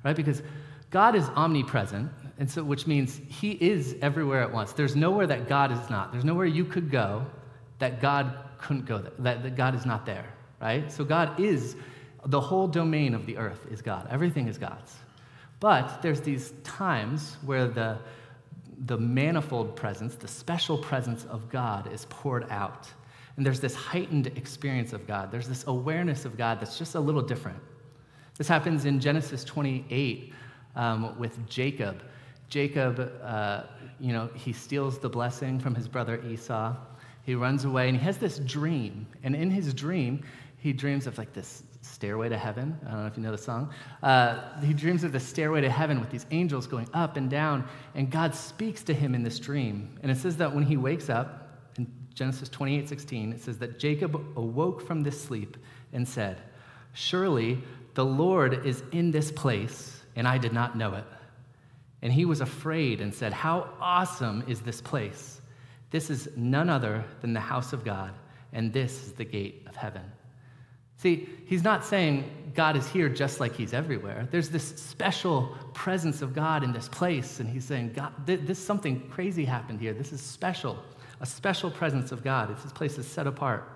right? 0.04 0.14
Because 0.14 0.42
God 0.90 1.16
is 1.16 1.28
omnipresent, 1.30 2.10
and 2.38 2.50
so, 2.50 2.64
which 2.64 2.86
means 2.86 3.20
He 3.28 3.52
is 3.52 3.96
everywhere 4.02 4.42
at 4.42 4.52
once. 4.52 4.72
There's 4.72 4.96
nowhere 4.96 5.26
that 5.26 5.48
God 5.48 5.70
is 5.72 5.90
not. 5.90 6.12
There's 6.12 6.24
nowhere 6.24 6.46
you 6.46 6.64
could 6.64 6.90
go 6.90 7.24
that 7.78 8.00
God 8.00 8.36
couldn't 8.58 8.86
go, 8.86 8.98
that, 9.18 9.42
that 9.42 9.56
God 9.56 9.74
is 9.74 9.84
not 9.84 10.06
there, 10.06 10.26
right? 10.60 10.90
So 10.90 11.04
God 11.04 11.38
is, 11.38 11.76
the 12.26 12.40
whole 12.40 12.66
domain 12.66 13.14
of 13.14 13.26
the 13.26 13.36
earth 13.36 13.66
is 13.70 13.82
God. 13.82 14.08
Everything 14.10 14.48
is 14.48 14.58
God's. 14.58 14.96
But 15.60 16.02
there's 16.02 16.20
these 16.20 16.52
times 16.62 17.36
where 17.44 17.66
the, 17.68 17.98
the 18.86 18.98
manifold 18.98 19.76
presence, 19.76 20.14
the 20.14 20.28
special 20.28 20.78
presence 20.78 21.24
of 21.26 21.48
God 21.48 21.92
is 21.92 22.06
poured 22.06 22.50
out. 22.50 22.88
And 23.36 23.44
there's 23.44 23.60
this 23.60 23.74
heightened 23.74 24.28
experience 24.28 24.92
of 24.92 25.06
God. 25.06 25.30
There's 25.30 25.48
this 25.48 25.66
awareness 25.66 26.24
of 26.24 26.36
God 26.36 26.60
that's 26.60 26.78
just 26.78 26.94
a 26.94 27.00
little 27.00 27.22
different. 27.22 27.58
This 28.36 28.48
happens 28.48 28.84
in 28.84 29.00
Genesis 29.00 29.44
28 29.44 30.32
um, 30.76 31.18
with 31.18 31.46
Jacob. 31.48 32.02
Jacob, 32.48 33.12
uh, 33.22 33.62
you 33.98 34.12
know, 34.12 34.28
he 34.34 34.52
steals 34.52 34.98
the 34.98 35.08
blessing 35.08 35.58
from 35.58 35.74
his 35.74 35.88
brother 35.88 36.22
Esau. 36.24 36.74
He 37.22 37.34
runs 37.34 37.64
away 37.64 37.88
and 37.88 37.96
he 37.96 38.04
has 38.04 38.18
this 38.18 38.38
dream. 38.38 39.06
And 39.22 39.34
in 39.34 39.50
his 39.50 39.72
dream, 39.72 40.24
he 40.58 40.72
dreams 40.72 41.06
of 41.06 41.18
like 41.18 41.32
this 41.32 41.62
stairway 41.82 42.28
to 42.28 42.38
heaven. 42.38 42.78
I 42.86 42.90
don't 42.90 43.00
know 43.00 43.06
if 43.06 43.16
you 43.16 43.22
know 43.22 43.30
the 43.30 43.38
song. 43.38 43.72
Uh, 44.02 44.60
he 44.60 44.72
dreams 44.72 45.04
of 45.04 45.12
the 45.12 45.20
stairway 45.20 45.60
to 45.60 45.70
heaven 45.70 46.00
with 46.00 46.10
these 46.10 46.26
angels 46.30 46.66
going 46.66 46.88
up 46.94 47.16
and 47.16 47.28
down. 47.28 47.66
And 47.94 48.10
God 48.10 48.34
speaks 48.34 48.82
to 48.84 48.94
him 48.94 49.14
in 49.14 49.22
this 49.22 49.38
dream. 49.38 49.98
And 50.02 50.10
it 50.10 50.16
says 50.16 50.36
that 50.38 50.54
when 50.54 50.64
he 50.64 50.76
wakes 50.76 51.10
up, 51.10 51.40
in 51.76 51.90
Genesis 52.14 52.48
28 52.48 52.88
16, 52.88 53.32
it 53.32 53.42
says 53.42 53.58
that 53.58 53.78
Jacob 53.78 54.14
awoke 54.36 54.86
from 54.86 55.02
this 55.02 55.20
sleep 55.20 55.56
and 55.92 56.06
said, 56.06 56.40
Surely 56.92 57.62
the 57.94 58.04
Lord 58.04 58.64
is 58.66 58.82
in 58.92 59.10
this 59.10 59.30
place, 59.32 60.02
and 60.16 60.26
I 60.26 60.38
did 60.38 60.52
not 60.52 60.76
know 60.76 60.94
it. 60.94 61.04
And 62.04 62.12
he 62.12 62.24
was 62.24 62.40
afraid 62.40 63.00
and 63.00 63.12
said, 63.12 63.32
How 63.32 63.68
awesome 63.80 64.44
is 64.46 64.60
this 64.60 64.80
place! 64.80 65.40
This 65.90 66.10
is 66.10 66.28
none 66.36 66.68
other 66.68 67.04
than 67.20 67.32
the 67.32 67.40
house 67.40 67.72
of 67.72 67.84
God, 67.84 68.12
and 68.52 68.72
this 68.72 69.06
is 69.06 69.12
the 69.14 69.24
gate 69.24 69.64
of 69.68 69.74
heaven. 69.74 70.02
See, 70.98 71.28
he's 71.46 71.64
not 71.64 71.84
saying 71.84 72.30
God 72.54 72.76
is 72.76 72.86
here 72.86 73.08
just 73.08 73.40
like 73.40 73.56
he's 73.56 73.72
everywhere. 73.72 74.28
There's 74.30 74.50
this 74.50 74.64
special 74.64 75.56
presence 75.72 76.22
of 76.22 76.34
God 76.34 76.62
in 76.62 76.72
this 76.72 76.88
place, 76.88 77.40
and 77.40 77.48
he's 77.48 77.64
saying, 77.64 77.94
God, 77.94 78.12
this 78.26 78.58
something 78.58 79.08
crazy 79.08 79.44
happened 79.44 79.80
here. 79.80 79.92
This 79.92 80.12
is 80.12 80.20
special 80.20 80.78
a 81.20 81.26
special 81.26 81.70
presence 81.70 82.12
of 82.12 82.22
God. 82.22 82.50
It's 82.50 82.62
this 82.62 82.72
place 82.72 82.98
is 82.98 83.06
set 83.06 83.26
apart. 83.26 83.66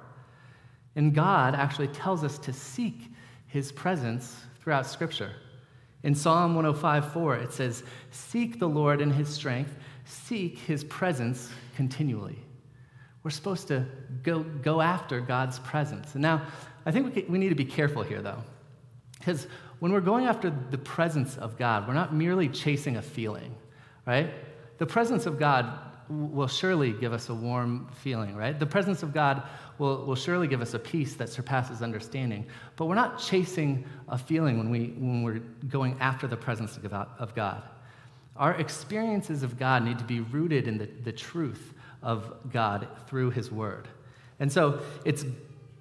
And 0.96 1.14
God 1.14 1.54
actually 1.54 1.88
tells 1.88 2.24
us 2.24 2.38
to 2.40 2.52
seek 2.52 3.10
his 3.46 3.72
presence 3.72 4.36
throughout 4.60 4.86
Scripture. 4.86 5.32
In 6.08 6.14
Psalm 6.14 6.54
105 6.54 7.12
4, 7.12 7.36
it 7.36 7.52
says, 7.52 7.82
Seek 8.12 8.58
the 8.58 8.66
Lord 8.66 9.02
in 9.02 9.10
his 9.10 9.28
strength, 9.28 9.76
seek 10.06 10.58
his 10.58 10.82
presence 10.84 11.50
continually. 11.76 12.38
We're 13.22 13.30
supposed 13.30 13.68
to 13.68 13.84
go, 14.22 14.42
go 14.42 14.80
after 14.80 15.20
God's 15.20 15.58
presence. 15.58 16.14
And 16.14 16.22
now, 16.22 16.46
I 16.86 16.92
think 16.92 17.14
we, 17.14 17.26
we 17.28 17.36
need 17.36 17.50
to 17.50 17.54
be 17.54 17.66
careful 17.66 18.02
here, 18.02 18.22
though, 18.22 18.42
because 19.18 19.48
when 19.80 19.92
we're 19.92 20.00
going 20.00 20.24
after 20.24 20.50
the 20.70 20.78
presence 20.78 21.36
of 21.36 21.58
God, 21.58 21.86
we're 21.86 21.92
not 21.92 22.14
merely 22.14 22.48
chasing 22.48 22.96
a 22.96 23.02
feeling, 23.02 23.54
right? 24.06 24.30
The 24.78 24.86
presence 24.86 25.26
of 25.26 25.38
God 25.38 25.78
will 26.08 26.48
surely 26.48 26.92
give 26.92 27.12
us 27.12 27.28
a 27.28 27.34
warm 27.34 27.86
feeling, 28.00 28.34
right? 28.34 28.58
The 28.58 28.64
presence 28.64 29.02
of 29.02 29.12
God 29.12 29.42
will, 29.78 30.04
will 30.04 30.14
surely 30.14 30.46
give 30.46 30.60
us 30.60 30.74
a 30.74 30.78
peace 30.78 31.14
that 31.14 31.28
surpasses 31.28 31.82
understanding. 31.82 32.46
But 32.76 32.86
we're 32.86 32.94
not 32.94 33.18
chasing 33.18 33.84
a 34.08 34.18
feeling 34.18 34.58
when, 34.58 34.70
we, 34.70 34.94
when 34.98 35.22
we're 35.22 35.40
going 35.68 35.96
after 36.00 36.26
the 36.26 36.36
presence 36.36 36.76
of 36.76 37.34
God. 37.34 37.62
Our 38.36 38.54
experiences 38.54 39.42
of 39.42 39.58
God 39.58 39.84
need 39.84 39.98
to 39.98 40.04
be 40.04 40.20
rooted 40.20 40.68
in 40.68 40.78
the, 40.78 40.88
the 41.04 41.12
truth 41.12 41.74
of 42.02 42.32
God 42.52 42.88
through 43.06 43.30
His 43.30 43.50
Word. 43.50 43.88
And 44.38 44.50
so 44.50 44.80
it's, 45.04 45.24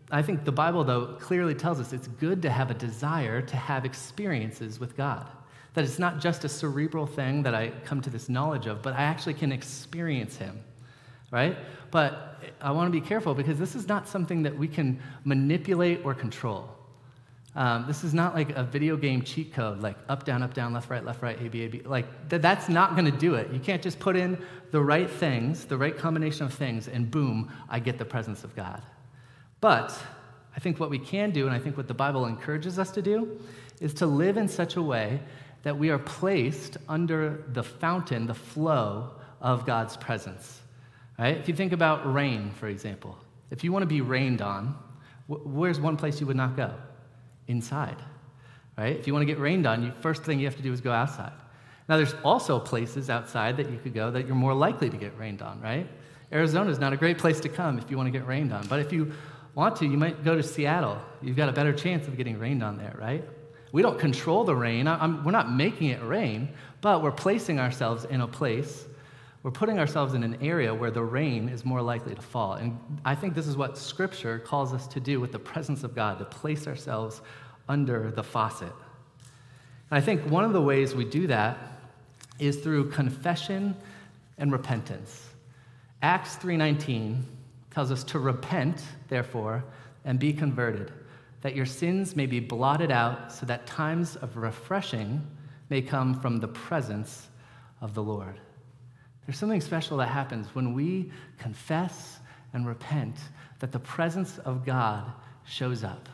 I 0.09 0.21
think 0.21 0.43
the 0.43 0.51
Bible, 0.51 0.83
though, 0.83 1.17
clearly 1.19 1.53
tells 1.53 1.79
us 1.79 1.93
it's 1.93 2.07
good 2.07 2.41
to 2.41 2.49
have 2.49 2.71
a 2.71 2.73
desire 2.73 3.41
to 3.41 3.55
have 3.55 3.85
experiences 3.85 4.79
with 4.79 4.97
God. 4.97 5.27
That 5.75 5.83
it's 5.83 5.99
not 5.99 6.19
just 6.19 6.43
a 6.43 6.49
cerebral 6.49 7.05
thing 7.05 7.43
that 7.43 7.53
I 7.53 7.69
come 7.85 8.01
to 8.01 8.09
this 8.09 8.29
knowledge 8.29 8.65
of, 8.65 8.81
but 8.81 8.93
I 8.93 9.03
actually 9.03 9.35
can 9.35 9.51
experience 9.51 10.35
Him, 10.35 10.59
right? 11.29 11.55
But 11.91 12.26
I 12.61 12.71
want 12.71 12.91
to 12.91 12.99
be 12.99 13.05
careful 13.05 13.33
because 13.33 13.57
this 13.57 13.75
is 13.75 13.87
not 13.87 14.07
something 14.07 14.43
that 14.43 14.57
we 14.57 14.67
can 14.67 14.99
manipulate 15.23 16.01
or 16.03 16.13
control. 16.13 16.69
Um, 17.55 17.85
this 17.87 18.03
is 18.03 18.13
not 18.13 18.35
like 18.35 18.51
a 18.51 18.63
video 18.63 18.95
game 18.95 19.23
cheat 19.23 19.51
code, 19.51 19.81
like 19.81 19.97
up, 20.09 20.25
down, 20.25 20.43
up, 20.43 20.53
down, 20.53 20.73
left, 20.73 20.91
right, 20.91 21.03
left, 21.03 21.23
right, 21.23 21.41
A, 21.41 21.49
B, 21.49 21.63
A, 21.63 21.67
B. 21.67 21.81
Like, 21.83 22.29
th- 22.29 22.39
that's 22.39 22.69
not 22.69 22.91
going 22.95 23.11
to 23.11 23.17
do 23.17 23.33
it. 23.33 23.51
You 23.51 23.59
can't 23.59 23.81
just 23.81 23.97
put 23.99 24.15
in 24.15 24.37
the 24.69 24.79
right 24.79 25.09
things, 25.09 25.65
the 25.65 25.77
right 25.77 25.97
combination 25.97 26.45
of 26.45 26.53
things, 26.53 26.87
and 26.87 27.09
boom, 27.09 27.51
I 27.67 27.79
get 27.79 27.97
the 27.97 28.05
presence 28.05 28.43
of 28.43 28.55
God. 28.55 28.83
But 29.59 29.97
I 30.55 30.59
think 30.59 30.79
what 30.79 30.91
we 30.91 30.99
can 30.99 31.31
do, 31.31 31.47
and 31.47 31.55
I 31.55 31.57
think 31.57 31.77
what 31.77 31.87
the 31.87 31.95
Bible 31.95 32.27
encourages 32.27 32.77
us 32.77 32.91
to 32.91 33.01
do, 33.01 33.39
is 33.81 33.93
to 33.95 34.05
live 34.05 34.37
in 34.37 34.47
such 34.47 34.75
a 34.75 34.81
way 34.81 35.19
that 35.63 35.75
we 35.75 35.89
are 35.89 35.99
placed 35.99 36.77
under 36.87 37.43
the 37.53 37.63
fountain, 37.63 38.27
the 38.27 38.35
flow 38.35 39.13
of 39.41 39.65
God's 39.65 39.97
presence. 39.97 40.61
Right? 41.19 41.37
If 41.37 41.47
you 41.47 41.55
think 41.55 41.71
about 41.71 42.11
rain, 42.11 42.51
for 42.51 42.67
example, 42.67 43.17
if 43.49 43.63
you 43.63 43.71
want 43.71 43.83
to 43.83 43.87
be 43.87 44.01
rained 44.01 44.41
on, 44.41 44.75
where's 45.27 45.79
one 45.79 45.97
place 45.97 46.19
you 46.19 46.27
would 46.27 46.37
not 46.37 46.55
go? 46.55 46.73
Inside. 47.47 47.97
Right? 48.77 48.95
If 48.95 49.07
you 49.07 49.13
want 49.13 49.23
to 49.23 49.25
get 49.25 49.39
rained 49.39 49.65
on, 49.65 49.83
you, 49.83 49.93
first 50.01 50.23
thing 50.23 50.39
you 50.39 50.45
have 50.45 50.55
to 50.57 50.61
do 50.61 50.71
is 50.71 50.81
go 50.81 50.91
outside. 50.91 51.31
Now, 51.89 51.97
there's 51.97 52.13
also 52.23 52.59
places 52.59 53.09
outside 53.09 53.57
that 53.57 53.69
you 53.71 53.77
could 53.77 53.93
go 53.93 54.11
that 54.11 54.27
you're 54.27 54.35
more 54.35 54.53
likely 54.53 54.89
to 54.89 54.97
get 54.97 55.17
rained 55.17 55.41
on, 55.41 55.61
right? 55.61 55.87
Arizona 56.31 56.69
is 56.69 56.79
not 56.79 56.93
a 56.93 56.97
great 56.97 57.17
place 57.17 57.39
to 57.39 57.49
come 57.49 57.79
if 57.79 57.89
you 57.89 57.97
want 57.97 58.07
to 58.07 58.11
get 58.11 58.27
rained 58.27 58.51
on. 58.51 58.67
But 58.67 58.81
if 58.81 58.91
you 58.91 59.13
want 59.55 59.77
to, 59.77 59.85
you 59.85 59.97
might 59.97 60.23
go 60.23 60.35
to 60.35 60.43
Seattle. 60.43 61.01
You've 61.21 61.37
got 61.37 61.49
a 61.49 61.53
better 61.53 61.73
chance 61.73 62.07
of 62.07 62.17
getting 62.17 62.37
rained 62.37 62.61
on 62.61 62.77
there, 62.77 62.95
right? 62.99 63.23
We 63.71 63.81
don't 63.81 63.97
control 63.97 64.43
the 64.43 64.55
rain. 64.55 64.87
I'm, 64.87 65.23
we're 65.23 65.31
not 65.31 65.51
making 65.51 65.87
it 65.87 66.03
rain, 66.03 66.49
but 66.81 67.01
we're 67.01 67.11
placing 67.11 67.59
ourselves 67.59 68.05
in 68.05 68.21
a 68.21 68.27
place, 68.27 68.85
we're 69.47 69.51
putting 69.51 69.79
ourselves 69.79 70.13
in 70.13 70.25
an 70.25 70.37
area 70.41 70.75
where 70.75 70.91
the 70.91 71.01
rain 71.01 71.47
is 71.47 71.63
more 71.63 71.81
likely 71.81 72.13
to 72.13 72.21
fall. 72.21 72.55
And 72.55 72.77
I 73.05 73.15
think 73.15 73.33
this 73.33 73.47
is 73.47 73.55
what 73.55 73.77
Scripture 73.77 74.39
calls 74.39 74.73
us 74.73 74.87
to 74.87 74.99
do 74.99 75.21
with 75.21 75.31
the 75.31 75.39
presence 75.39 75.85
of 75.85 75.95
God, 75.95 76.19
to 76.19 76.25
place 76.25 76.67
ourselves 76.67 77.21
under 77.69 78.11
the 78.11 78.23
faucet. 78.23 78.73
And 79.89 79.97
I 79.97 80.01
think 80.01 80.21
one 80.29 80.43
of 80.43 80.51
the 80.51 80.61
ways 80.61 80.93
we 80.93 81.05
do 81.05 81.27
that 81.27 81.57
is 82.39 82.57
through 82.57 82.89
confession 82.89 83.73
and 84.37 84.51
repentance. 84.51 85.29
Acts 86.01 86.35
3:19 86.35 87.23
tells 87.71 87.89
us 87.89 88.03
to 88.03 88.19
repent, 88.19 88.83
therefore, 89.07 89.63
and 90.03 90.19
be 90.19 90.33
converted, 90.33 90.91
that 91.39 91.55
your 91.55 91.65
sins 91.65 92.17
may 92.17 92.25
be 92.25 92.41
blotted 92.41 92.91
out, 92.91 93.31
so 93.31 93.45
that 93.45 93.65
times 93.65 94.17
of 94.17 94.35
refreshing 94.35 95.25
may 95.69 95.81
come 95.81 96.13
from 96.13 96.41
the 96.41 96.49
presence 96.49 97.29
of 97.79 97.93
the 97.93 98.03
Lord. 98.03 98.41
There's 99.27 99.37
something 99.37 99.59
special 99.59 99.97
that 99.97 100.07
happens 100.07 100.47
when 100.55 100.73
we 100.73 101.11
confess 101.37 102.19
and 102.53 102.65
repent 102.65 103.17
that 103.59 103.73
the 103.73 103.79
presence 103.79 104.37
of 104.39 104.65
God 104.65 105.11
shows 105.45 105.83
up. 105.83 106.07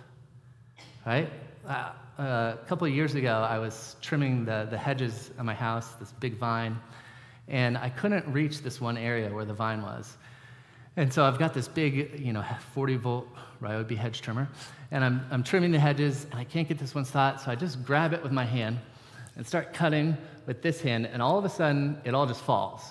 Right? 1.06 1.30
Uh, 1.68 1.92
a 2.18 2.58
couple 2.68 2.88
of 2.88 2.94
years 2.94 3.14
ago, 3.14 3.46
I 3.48 3.60
was 3.60 3.98
trimming 4.02 4.46
the, 4.46 4.68
the 4.68 4.78
hedges 4.78 5.30
of 5.38 5.46
my 5.46 5.54
house, 5.54 5.94
this 5.94 6.12
big 6.12 6.38
vine, 6.38 6.80
and 7.48 7.78
I 7.78 7.90
couldn't 7.90 8.28
reach 8.34 8.62
this 8.62 8.82
one 8.82 8.98
area 8.98 9.32
where 9.32 9.46
the 9.46 9.54
vine 9.54 9.84
was. 9.84 10.18
And 10.98 11.14
so 11.14 11.24
I've 11.24 11.38
got 11.38 11.54
this 11.54 11.68
big, 11.68 12.20
you 12.20 12.34
know, 12.34 12.44
40 12.74 12.96
volt 12.96 13.28
Ryobi 13.62 13.96
hedge 13.96 14.22
trimmer, 14.22 14.50
and 14.90 15.04
I'm, 15.04 15.26
I'm 15.30 15.44
trimming 15.44 15.72
the 15.72 15.80
hedges, 15.80 16.26
and 16.32 16.40
I 16.40 16.46
can't 16.46 16.68
get 16.68 16.80
this 16.80 16.96
one 16.96 17.06
spot, 17.06 17.42
so 17.42 17.52
I 17.52 17.56
just 17.56 17.86
grab 17.86 18.14
it 18.14 18.24
with 18.24 18.32
my 18.32 18.46
hand 18.46 18.80
and 19.36 19.46
start 19.46 19.74
cutting 19.74 20.18
with 20.48 20.64
this 20.64 20.82
hand, 20.82 21.06
and 21.06 21.22
all 21.22 21.38
of 21.38 21.46
a 21.46 21.50
sudden, 21.50 22.02
it 22.06 22.16
all 22.16 22.26
just 22.26 22.42
falls. 22.42 22.82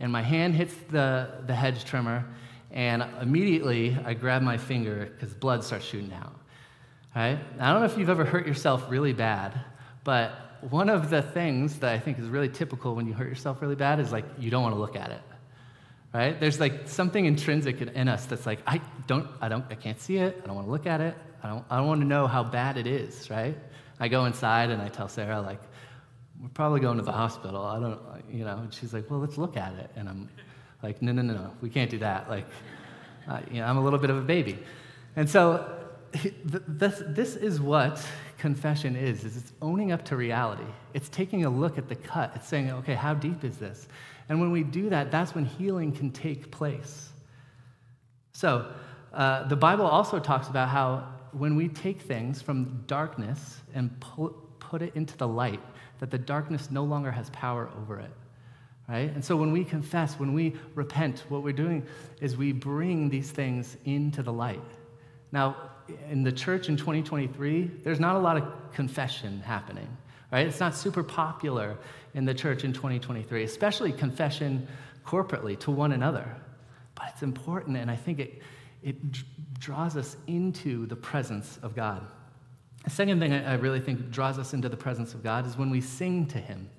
And 0.00 0.12
my 0.12 0.22
hand 0.22 0.54
hits 0.54 0.74
the, 0.90 1.28
the 1.46 1.54
hedge 1.54 1.84
trimmer, 1.84 2.24
and 2.70 3.02
immediately 3.20 3.96
I 4.04 4.14
grab 4.14 4.42
my 4.42 4.58
finger 4.58 5.10
because 5.12 5.34
blood 5.34 5.64
starts 5.64 5.84
shooting 5.84 6.12
out. 6.12 6.34
Right? 7.14 7.38
I 7.58 7.72
don't 7.72 7.80
know 7.80 7.86
if 7.86 7.96
you've 7.96 8.10
ever 8.10 8.24
hurt 8.24 8.46
yourself 8.46 8.90
really 8.90 9.14
bad, 9.14 9.58
but 10.04 10.32
one 10.60 10.90
of 10.90 11.08
the 11.08 11.22
things 11.22 11.78
that 11.78 11.92
I 11.92 11.98
think 11.98 12.18
is 12.18 12.28
really 12.28 12.48
typical 12.48 12.94
when 12.94 13.06
you 13.06 13.14
hurt 13.14 13.28
yourself 13.28 13.62
really 13.62 13.74
bad 13.74 14.00
is 14.00 14.12
like 14.12 14.24
you 14.38 14.50
don't 14.50 14.62
want 14.62 14.74
to 14.74 14.80
look 14.80 14.96
at 14.96 15.10
it. 15.10 15.22
Right? 16.12 16.38
There's 16.38 16.60
like 16.60 16.88
something 16.88 17.24
intrinsic 17.24 17.80
in 17.80 18.08
us 18.08 18.26
that's 18.26 18.46
like, 18.46 18.60
I 18.66 18.80
don't, 19.06 19.28
I 19.40 19.48
don't, 19.48 19.64
I 19.70 19.74
can't 19.74 20.00
see 20.00 20.16
it. 20.18 20.40
I 20.42 20.46
don't 20.46 20.56
want 20.56 20.66
to 20.66 20.70
look 20.70 20.86
at 20.86 21.00
it. 21.00 21.14
I 21.42 21.48
don't, 21.48 21.64
I 21.70 21.76
don't 21.76 21.86
want 21.86 22.00
to 22.00 22.06
know 22.06 22.26
how 22.26 22.42
bad 22.42 22.76
it 22.76 22.86
is, 22.86 23.30
right? 23.30 23.56
I 24.00 24.08
go 24.08 24.24
inside 24.24 24.70
and 24.70 24.80
I 24.80 24.88
tell 24.88 25.08
Sarah, 25.08 25.40
like, 25.40 25.60
we're 26.42 26.48
probably 26.48 26.80
going 26.80 26.98
to 26.98 27.04
the 27.04 27.12
hospital. 27.12 27.62
I 27.64 27.80
don't, 27.80 28.00
you 28.30 28.44
know, 28.44 28.58
and 28.58 28.72
she's 28.72 28.92
like, 28.92 29.10
well, 29.10 29.20
let's 29.20 29.38
look 29.38 29.56
at 29.56 29.72
it. 29.74 29.90
And 29.96 30.08
I'm 30.08 30.28
like, 30.82 31.00
no, 31.02 31.12
no, 31.12 31.22
no, 31.22 31.34
no, 31.34 31.50
we 31.60 31.70
can't 31.70 31.90
do 31.90 31.98
that. 31.98 32.28
Like, 32.28 32.46
uh, 33.28 33.40
you 33.50 33.60
know, 33.60 33.66
I'm 33.66 33.78
a 33.78 33.80
little 33.80 33.98
bit 33.98 34.10
of 34.10 34.16
a 34.16 34.22
baby. 34.22 34.58
And 35.16 35.28
so 35.28 35.68
this, 36.44 37.02
this 37.06 37.36
is 37.36 37.60
what 37.60 38.06
confession 38.38 38.96
is, 38.96 39.24
is 39.24 39.36
it's 39.36 39.52
owning 39.62 39.92
up 39.92 40.04
to 40.06 40.16
reality. 40.16 40.64
It's 40.94 41.08
taking 41.08 41.44
a 41.44 41.50
look 41.50 41.78
at 41.78 41.88
the 41.88 41.96
cut. 41.96 42.32
It's 42.34 42.48
saying, 42.48 42.70
okay, 42.70 42.94
how 42.94 43.14
deep 43.14 43.44
is 43.44 43.58
this? 43.58 43.88
And 44.28 44.40
when 44.40 44.50
we 44.50 44.62
do 44.62 44.90
that, 44.90 45.10
that's 45.10 45.34
when 45.34 45.44
healing 45.44 45.92
can 45.92 46.10
take 46.10 46.50
place. 46.50 47.10
So 48.32 48.70
uh, 49.12 49.48
the 49.48 49.56
Bible 49.56 49.86
also 49.86 50.18
talks 50.18 50.48
about 50.48 50.68
how 50.68 51.08
when 51.32 51.56
we 51.56 51.68
take 51.68 52.00
things 52.00 52.42
from 52.42 52.84
darkness 52.86 53.60
and 53.74 53.98
pull, 54.00 54.30
put 54.58 54.82
it 54.82 54.94
into 54.94 55.16
the 55.16 55.28
light, 55.28 55.60
that 56.00 56.10
the 56.10 56.18
darkness 56.18 56.70
no 56.70 56.84
longer 56.84 57.10
has 57.10 57.30
power 57.30 57.68
over 57.80 57.98
it. 57.98 58.10
Right? 58.88 59.12
And 59.12 59.24
so 59.24 59.36
when 59.36 59.50
we 59.50 59.64
confess, 59.64 60.14
when 60.14 60.32
we 60.32 60.54
repent, 60.74 61.24
what 61.28 61.42
we're 61.42 61.52
doing 61.52 61.84
is 62.20 62.36
we 62.36 62.52
bring 62.52 63.08
these 63.08 63.30
things 63.30 63.76
into 63.84 64.22
the 64.22 64.32
light. 64.32 64.60
Now, 65.32 65.56
in 66.08 66.22
the 66.22 66.32
church 66.32 66.68
in 66.68 66.76
2023, 66.76 67.70
there's 67.82 67.98
not 67.98 68.14
a 68.14 68.18
lot 68.18 68.36
of 68.36 68.44
confession 68.72 69.40
happening, 69.40 69.88
right? 70.30 70.46
It's 70.46 70.60
not 70.60 70.74
super 70.74 71.02
popular 71.02 71.76
in 72.14 72.24
the 72.24 72.34
church 72.34 72.62
in 72.62 72.72
2023, 72.72 73.42
especially 73.42 73.92
confession 73.92 74.68
corporately 75.04 75.58
to 75.60 75.70
one 75.70 75.92
another. 75.92 76.36
But 76.94 77.06
it's 77.12 77.22
important, 77.22 77.76
and 77.76 77.90
I 77.90 77.96
think 77.96 78.20
it, 78.20 78.42
it 78.82 78.96
draws 79.58 79.96
us 79.96 80.16
into 80.26 80.86
the 80.86 80.96
presence 80.96 81.58
of 81.62 81.74
God. 81.74 82.06
The 82.86 82.90
second 82.90 83.20
thing 83.20 83.34
I 83.34 83.54
really 83.54 83.80
think 83.80 84.10
draws 84.10 84.38
us 84.38 84.54
into 84.54 84.70
the 84.70 84.76
presence 84.76 85.12
of 85.12 85.22
God 85.22 85.44
is 85.44 85.58
when 85.58 85.70
we 85.70 85.82
sing 85.82 86.24
to 86.28 86.38
Him 86.38 86.70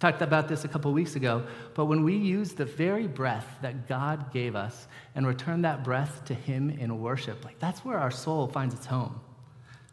I 0.00 0.10
talked 0.10 0.22
about 0.22 0.48
this 0.48 0.64
a 0.64 0.68
couple 0.68 0.90
weeks 0.94 1.14
ago, 1.14 1.44
but 1.74 1.84
when 1.84 2.02
we 2.02 2.16
use 2.16 2.54
the 2.54 2.64
very 2.64 3.06
breath 3.06 3.58
that 3.60 3.86
God 3.86 4.32
gave 4.32 4.56
us 4.56 4.88
and 5.14 5.26
return 5.26 5.60
that 5.60 5.84
breath 5.84 6.24
to 6.24 6.32
Him 6.32 6.70
in 6.70 7.02
worship, 7.02 7.44
like 7.44 7.58
that's 7.58 7.84
where 7.84 7.98
our 7.98 8.10
soul 8.10 8.48
finds 8.48 8.74
its 8.74 8.86
home. 8.86 9.20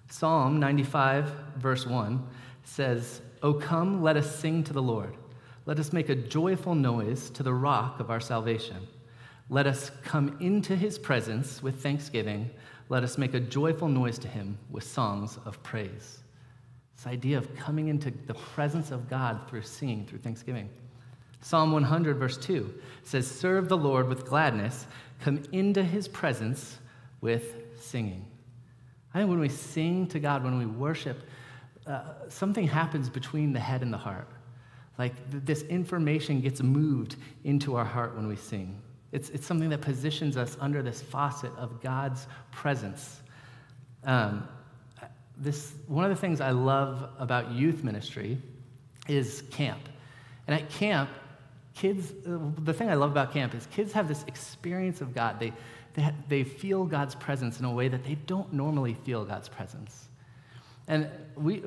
Psalm 0.10 0.62
95, 0.62 1.30
verse 1.58 1.86
1 1.86 2.26
says, 2.64 3.22
O 3.44 3.54
come, 3.54 4.02
let 4.02 4.16
us 4.16 4.34
sing 4.34 4.64
to 4.64 4.72
the 4.72 4.82
Lord. 4.82 5.18
Let 5.66 5.78
us 5.78 5.92
make 5.92 6.08
a 6.08 6.16
joyful 6.16 6.76
noise 6.76 7.30
to 7.32 7.44
the 7.44 7.54
rock 7.54 8.00
of 8.00 8.10
our 8.10 8.22
salvation. 8.22 8.88
Let 9.50 9.68
us 9.68 9.92
come 10.04 10.38
into 10.40 10.78
his 10.78 10.98
presence 10.98 11.62
with 11.62 11.84
thanksgiving. 11.84 12.50
Let 12.90 13.04
us 13.04 13.18
make 13.18 13.34
a 13.34 13.40
joyful 13.40 13.90
noise 13.90 14.18
to 14.20 14.28
him 14.28 14.58
with 14.70 14.84
songs 14.84 15.38
of 15.46 15.62
praise. 15.64 16.20
This 16.96 17.08
idea 17.08 17.38
of 17.38 17.54
coming 17.56 17.90
into 17.90 18.12
the 18.26 18.34
presence 18.34 18.92
of 18.92 19.10
God 19.10 19.42
through 19.50 19.64
singing, 19.64 20.06
through 20.06 20.20
thanksgiving. 20.20 20.70
Psalm 21.42 21.72
100, 21.72 22.18
verse 22.18 22.38
2 22.38 22.74
says, 23.04 23.28
Serve 23.28 23.70
the 23.70 23.78
Lord 23.78 24.08
with 24.08 24.26
gladness, 24.26 24.88
come 25.20 25.44
into 25.52 25.84
his 25.84 26.08
presence 26.08 26.80
with 27.22 27.56
singing. 27.80 28.26
I 29.14 29.20
think 29.20 29.30
when 29.30 29.40
we 29.40 29.50
sing 29.50 30.08
to 30.08 30.20
God, 30.20 30.44
when 30.44 30.58
we 30.58 30.66
worship, 30.66 31.24
uh, 31.86 32.02
something 32.30 32.68
happens 32.68 33.10
between 33.10 33.54
the 33.54 33.60
head 33.60 33.82
and 33.82 33.94
the 33.94 33.98
heart. 33.98 34.28
Like 34.98 35.14
th- 35.32 35.44
this 35.46 35.62
information 35.64 36.42
gets 36.42 36.62
moved 36.62 37.16
into 37.44 37.76
our 37.76 37.86
heart 37.86 38.16
when 38.16 38.28
we 38.28 38.36
sing. 38.36 38.82
It's, 39.12 39.30
it's 39.30 39.46
something 39.46 39.70
that 39.70 39.82
positions 39.82 40.38
us 40.38 40.58
under 40.60 40.82
this 40.82 41.02
faucet 41.02 41.52
of 41.58 41.82
God's 41.82 42.28
presence. 42.52 43.22
Um, 44.04 44.48
this, 45.38 45.74
one 45.88 46.04
of 46.04 46.10
the 46.10 46.16
things 46.16 46.42
I 46.42 46.52
love 46.52 47.10
about 47.20 47.52
youth 47.52 47.84
ministry 47.84 48.38
is 49.08 49.44
camp. 49.52 49.80
And 50.48 50.60
at 50.60 50.70
camp, 50.70 51.10
kids, 51.76 52.12
the 52.26 52.74
thing 52.74 52.90
I 52.90 52.96
love 52.96 53.12
about 53.12 53.32
camp 53.32 53.54
is 53.54 53.68
kids 53.68 53.94
have 53.94 54.08
this 54.08 54.24
experience 54.28 55.02
of 55.02 55.14
God. 55.14 55.40
They, 55.40 55.54
they, 55.94 56.12
they 56.28 56.44
feel 56.44 56.86
God's 56.86 57.16
presence 57.16 57.60
in 57.60 57.66
a 57.66 57.72
way 57.72 57.88
that 57.88 58.04
they 58.04 58.16
don't 58.16 58.52
normally 58.52 58.94
feel 58.94 59.26
God's 59.26 59.48
presence. 59.48 60.08
And 60.88 61.10
we, 61.36 61.64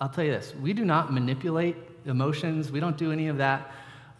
I'll 0.00 0.08
tell 0.08 0.24
you 0.24 0.32
this 0.32 0.54
we 0.60 0.72
do 0.72 0.84
not 0.84 1.12
manipulate 1.12 1.76
emotions, 2.04 2.70
we 2.70 2.80
don't 2.80 2.96
do 2.96 3.12
any 3.12 3.28
of 3.28 3.38
that. 3.38 3.72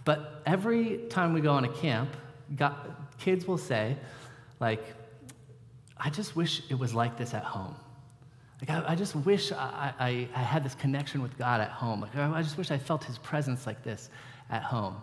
But 0.05 0.42
every 0.46 0.98
time 1.11 1.33
we 1.33 1.40
go 1.40 1.52
on 1.52 1.64
a 1.64 1.68
camp, 1.68 2.16
God, 2.54 2.74
kids 3.18 3.46
will 3.46 3.59
say, 3.59 3.96
like, 4.61 4.85
I 5.96 6.11
just 6.11 6.37
wish 6.37 6.62
it 6.70 6.78
was 6.78 6.94
like 6.94 7.16
this 7.16 7.35
at 7.35 7.42
home. 7.42 7.74
Like, 8.61 8.70
I, 8.70 8.92
I 8.92 8.94
just 8.94 9.14
wish 9.16 9.52
I, 9.52 9.92
I, 9.98 10.28
I, 10.35 10.42
had 10.42 10.64
this 10.64 10.74
connection 10.74 11.22
with 11.22 11.37
God 11.37 11.61
at 11.61 11.70
home. 11.70 12.00
Like, 12.00 12.16
I 12.16 12.42
just 12.42 12.56
wish 12.56 12.70
I 12.70 12.78
felt 12.78 13.04
his 13.04 13.18
presence 13.18 13.66
like 13.66 13.82
this 13.82 14.09
at 14.50 14.62
home. 14.62 14.96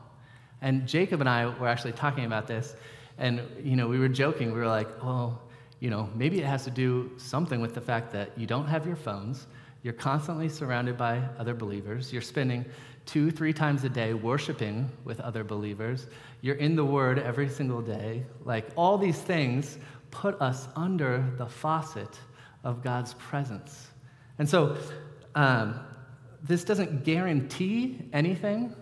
And 0.61 0.87
Jacob 0.87 1.19
and 1.19 1.29
I 1.29 1.45
were 1.45 1.67
actually 1.67 1.91
talking 1.91 2.25
about 2.25 2.47
this, 2.47 2.75
and, 3.17 3.41
you 3.61 3.75
know, 3.75 3.87
we 3.87 3.99
were 3.99 4.07
joking. 4.07 4.53
We 4.53 4.59
were 4.59 4.67
like, 4.67 5.03
well, 5.03 5.41
you 5.79 5.89
know, 5.89 6.09
maybe 6.15 6.39
it 6.39 6.45
has 6.45 6.63
to 6.63 6.71
do 6.71 7.11
something 7.17 7.59
with 7.61 7.75
the 7.75 7.81
fact 7.81 8.11
that 8.13 8.31
you 8.37 8.47
don't 8.47 8.67
have 8.67 8.87
your 8.87 8.95
phones, 8.95 9.47
you're 9.83 9.93
constantly 9.93 10.49
surrounded 10.49 10.97
by 10.97 11.21
other 11.37 11.53
believers, 11.53 12.11
you're 12.11 12.21
spending 12.21 12.65
two, 13.05 13.29
three 13.29 13.53
times 13.53 13.83
a 13.83 13.89
day 13.89 14.13
worshiping 14.13 14.89
with 15.03 15.19
other 15.19 15.43
believers, 15.43 16.07
you're 16.41 16.55
in 16.55 16.75
the 16.75 16.85
Word 16.85 17.19
every 17.19 17.49
single 17.49 17.81
day. 17.81 18.25
Like, 18.45 18.67
all 18.75 18.97
these 18.97 19.19
things 19.19 19.77
put 20.09 20.39
us 20.41 20.67
under 20.75 21.25
the 21.37 21.45
faucet 21.45 22.19
of 22.63 22.81
God's 22.81 23.13
presence. 23.15 23.87
And 24.39 24.47
so, 24.47 24.77
um, 25.35 25.79
this 26.43 26.63
doesn't 26.63 27.03
guarantee 27.03 28.09
anything, 28.13 28.75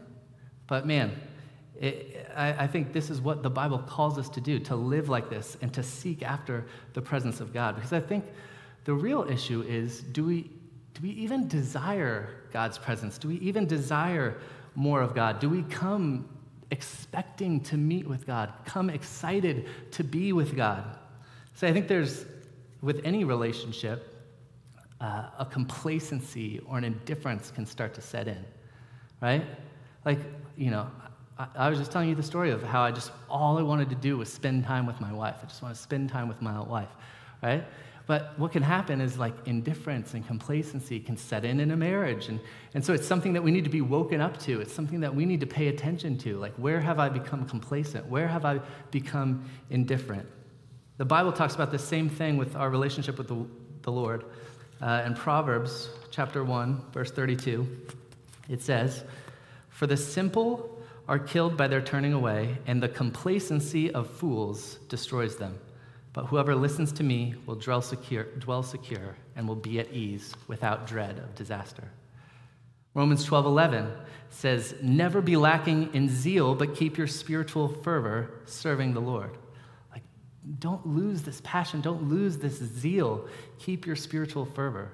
but 0.67 0.85
man, 0.85 1.11
it, 1.79 2.27
I, 2.35 2.63
I, 2.63 2.67
think 2.67 2.91
this 2.93 3.09
is 3.09 3.21
what 3.21 3.43
the 3.43 3.49
Bible 3.49 3.79
calls 3.79 4.17
us 4.17 4.29
to 4.29 4.41
do 4.41 4.59
to 4.59 4.75
live 4.75 5.09
like 5.09 5.29
this 5.29 5.57
and 5.61 5.73
to 5.73 5.83
seek 5.83 6.21
after 6.23 6.65
the 6.93 7.01
presence 7.01 7.39
of 7.39 7.53
God. 7.53 7.75
Because 7.75 7.93
I 7.93 7.99
think 7.99 8.25
the 8.85 8.93
real 8.93 9.27
issue 9.29 9.61
is 9.61 10.01
do 10.01 10.25
we, 10.25 10.49
do 10.93 11.01
we 11.03 11.09
even 11.11 11.47
desire 11.47 12.29
God's 12.51 12.77
presence? 12.77 13.17
Do 13.17 13.29
we 13.29 13.35
even 13.35 13.65
desire 13.65 14.37
more 14.75 15.01
of 15.01 15.13
God? 15.13 15.39
Do 15.39 15.49
we 15.49 15.63
come 15.63 16.27
expecting 16.71 17.59
to 17.61 17.77
meet 17.77 18.07
with 18.07 18.25
God, 18.25 18.51
come 18.65 18.89
excited 18.89 19.67
to 19.91 20.03
be 20.03 20.33
with 20.33 20.55
God? 20.55 20.83
So 21.53 21.67
I 21.67 21.73
think 21.73 21.87
there's, 21.87 22.25
with 22.81 23.01
any 23.03 23.23
relationship, 23.23 24.07
uh, 25.01 25.29
a 25.39 25.45
complacency 25.45 26.61
or 26.67 26.77
an 26.77 26.83
indifference 26.83 27.51
can 27.51 27.65
start 27.65 27.93
to 27.95 28.01
set 28.01 28.27
in, 28.27 28.45
right? 29.21 29.45
Like, 30.05 30.19
you 30.55 30.69
know, 30.69 30.89
I, 31.37 31.47
I, 31.55 31.69
was 31.69 31.79
just 31.79 31.91
telling 31.91 32.09
you 32.09 32.15
the 32.15 32.23
story 32.23 32.51
of 32.51 32.61
how 32.61 32.81
I 32.81 32.91
just, 32.91 33.11
all 33.29 33.57
I 33.57 33.63
wanted 33.63 33.89
to 33.89 33.95
do 33.95 34.17
was 34.17 34.31
spend 34.31 34.63
time 34.63 34.85
with 34.85 35.01
my 35.01 35.11
wife. 35.11 35.37
I 35.41 35.47
just 35.47 35.61
want 35.61 35.75
to 35.75 35.81
spend 35.81 36.09
time 36.09 36.27
with 36.27 36.41
my 36.41 36.59
wife, 36.59 36.89
right? 37.41 37.63
But 38.11 38.37
what 38.37 38.51
can 38.51 38.61
happen 38.61 38.99
is 38.99 39.17
like 39.17 39.33
indifference 39.45 40.15
and 40.15 40.27
complacency 40.27 40.99
can 40.99 41.15
set 41.15 41.45
in 41.45 41.61
in 41.61 41.71
a 41.71 41.77
marriage. 41.77 42.27
And, 42.27 42.41
and 42.73 42.83
so 42.83 42.91
it's 42.91 43.07
something 43.07 43.31
that 43.31 43.41
we 43.41 43.51
need 43.51 43.63
to 43.63 43.69
be 43.69 43.79
woken 43.79 44.19
up 44.19 44.37
to. 44.39 44.59
It's 44.59 44.73
something 44.73 44.99
that 44.99 45.15
we 45.15 45.25
need 45.25 45.39
to 45.39 45.47
pay 45.47 45.69
attention 45.69 46.17
to. 46.17 46.37
Like, 46.37 46.53
where 46.55 46.81
have 46.81 46.99
I 46.99 47.07
become 47.07 47.47
complacent? 47.47 48.05
Where 48.07 48.27
have 48.27 48.43
I 48.43 48.59
become 48.91 49.49
indifferent? 49.69 50.27
The 50.97 51.05
Bible 51.05 51.31
talks 51.31 51.55
about 51.55 51.71
the 51.71 51.79
same 51.79 52.09
thing 52.09 52.35
with 52.35 52.53
our 52.57 52.69
relationship 52.69 53.17
with 53.17 53.29
the, 53.29 53.45
the 53.83 53.93
Lord. 53.93 54.25
Uh, 54.81 55.03
in 55.05 55.13
Proverbs 55.13 55.89
chapter 56.09 56.43
1, 56.43 56.87
verse 56.91 57.11
32, 57.11 57.65
it 58.49 58.61
says, 58.61 59.05
For 59.69 59.87
the 59.87 59.95
simple 59.95 60.83
are 61.07 61.17
killed 61.17 61.55
by 61.55 61.69
their 61.69 61.81
turning 61.81 62.11
away, 62.11 62.57
and 62.67 62.83
the 62.83 62.89
complacency 62.89 63.89
of 63.89 64.09
fools 64.09 64.79
destroys 64.89 65.37
them. 65.37 65.57
But 66.13 66.25
whoever 66.25 66.55
listens 66.55 66.91
to 66.93 67.03
me 67.03 67.35
will 67.45 67.55
dwell 67.55 67.81
secure, 67.81 68.25
dwell 68.37 68.63
secure 68.63 69.15
and 69.35 69.47
will 69.47 69.55
be 69.55 69.79
at 69.79 69.91
ease 69.91 70.33
without 70.47 70.87
dread 70.87 71.17
of 71.19 71.35
disaster. 71.35 71.89
Romans 72.93 73.23
12:11 73.23 73.89
says, 74.29 74.75
"Never 74.81 75.21
be 75.21 75.37
lacking 75.37 75.93
in 75.93 76.09
zeal, 76.09 76.55
but 76.55 76.75
keep 76.75 76.97
your 76.97 77.07
spiritual 77.07 77.69
fervor 77.69 78.31
serving 78.45 78.93
the 78.93 78.99
Lord." 78.99 79.37
Like 79.91 80.03
don't 80.59 80.85
lose 80.85 81.21
this 81.21 81.41
passion, 81.45 81.79
don't 81.79 82.09
lose 82.09 82.37
this 82.37 82.57
zeal. 82.61 83.27
Keep 83.59 83.85
your 83.85 83.95
spiritual 83.95 84.45
fervor. 84.45 84.91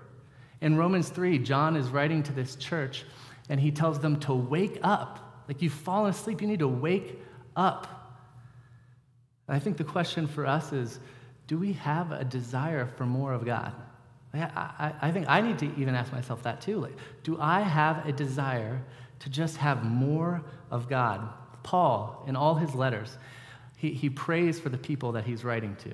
In 0.61 0.77
Romans 0.77 1.09
3, 1.09 1.39
John 1.39 1.75
is 1.75 1.89
writing 1.89 2.21
to 2.23 2.33
this 2.33 2.55
church 2.55 3.05
and 3.49 3.59
he 3.59 3.71
tells 3.71 3.99
them 3.99 4.19
to 4.19 4.33
wake 4.33 4.77
up. 4.83 5.43
Like 5.47 5.61
you've 5.61 5.73
fallen 5.73 6.11
asleep, 6.11 6.41
you 6.41 6.47
need 6.47 6.59
to 6.59 6.67
wake 6.67 7.23
up. 7.55 7.96
I 9.47 9.59
think 9.59 9.77
the 9.77 9.83
question 9.83 10.27
for 10.27 10.45
us 10.45 10.73
is 10.73 10.99
do 11.47 11.57
we 11.57 11.73
have 11.73 12.11
a 12.11 12.25
desire 12.25 12.85
for 12.85 13.05
more 13.05 13.33
of 13.33 13.45
God? 13.45 13.73
I, 14.33 14.39
I, 14.39 14.93
I, 15.03 15.11
think 15.11 15.27
I 15.29 15.39
need 15.39 15.57
to 15.59 15.65
even 15.77 15.95
ask 15.95 16.11
myself 16.11 16.43
that 16.43 16.61
too. 16.61 16.79
Like, 16.79 16.97
do 17.23 17.37
I 17.39 17.61
have 17.61 18.05
a 18.05 18.11
desire 18.11 18.83
to 19.19 19.29
just 19.29 19.57
have 19.57 19.83
more 19.83 20.43
of 20.69 20.89
God? 20.89 21.29
Paul, 21.63 22.23
in 22.27 22.35
all 22.35 22.55
his 22.55 22.75
letters, 22.75 23.17
he, 23.77 23.91
he 23.91 24.09
prays 24.09 24.59
for 24.59 24.69
the 24.69 24.77
people 24.77 25.13
that 25.13 25.25
he's 25.25 25.43
writing 25.43 25.75
to. 25.83 25.91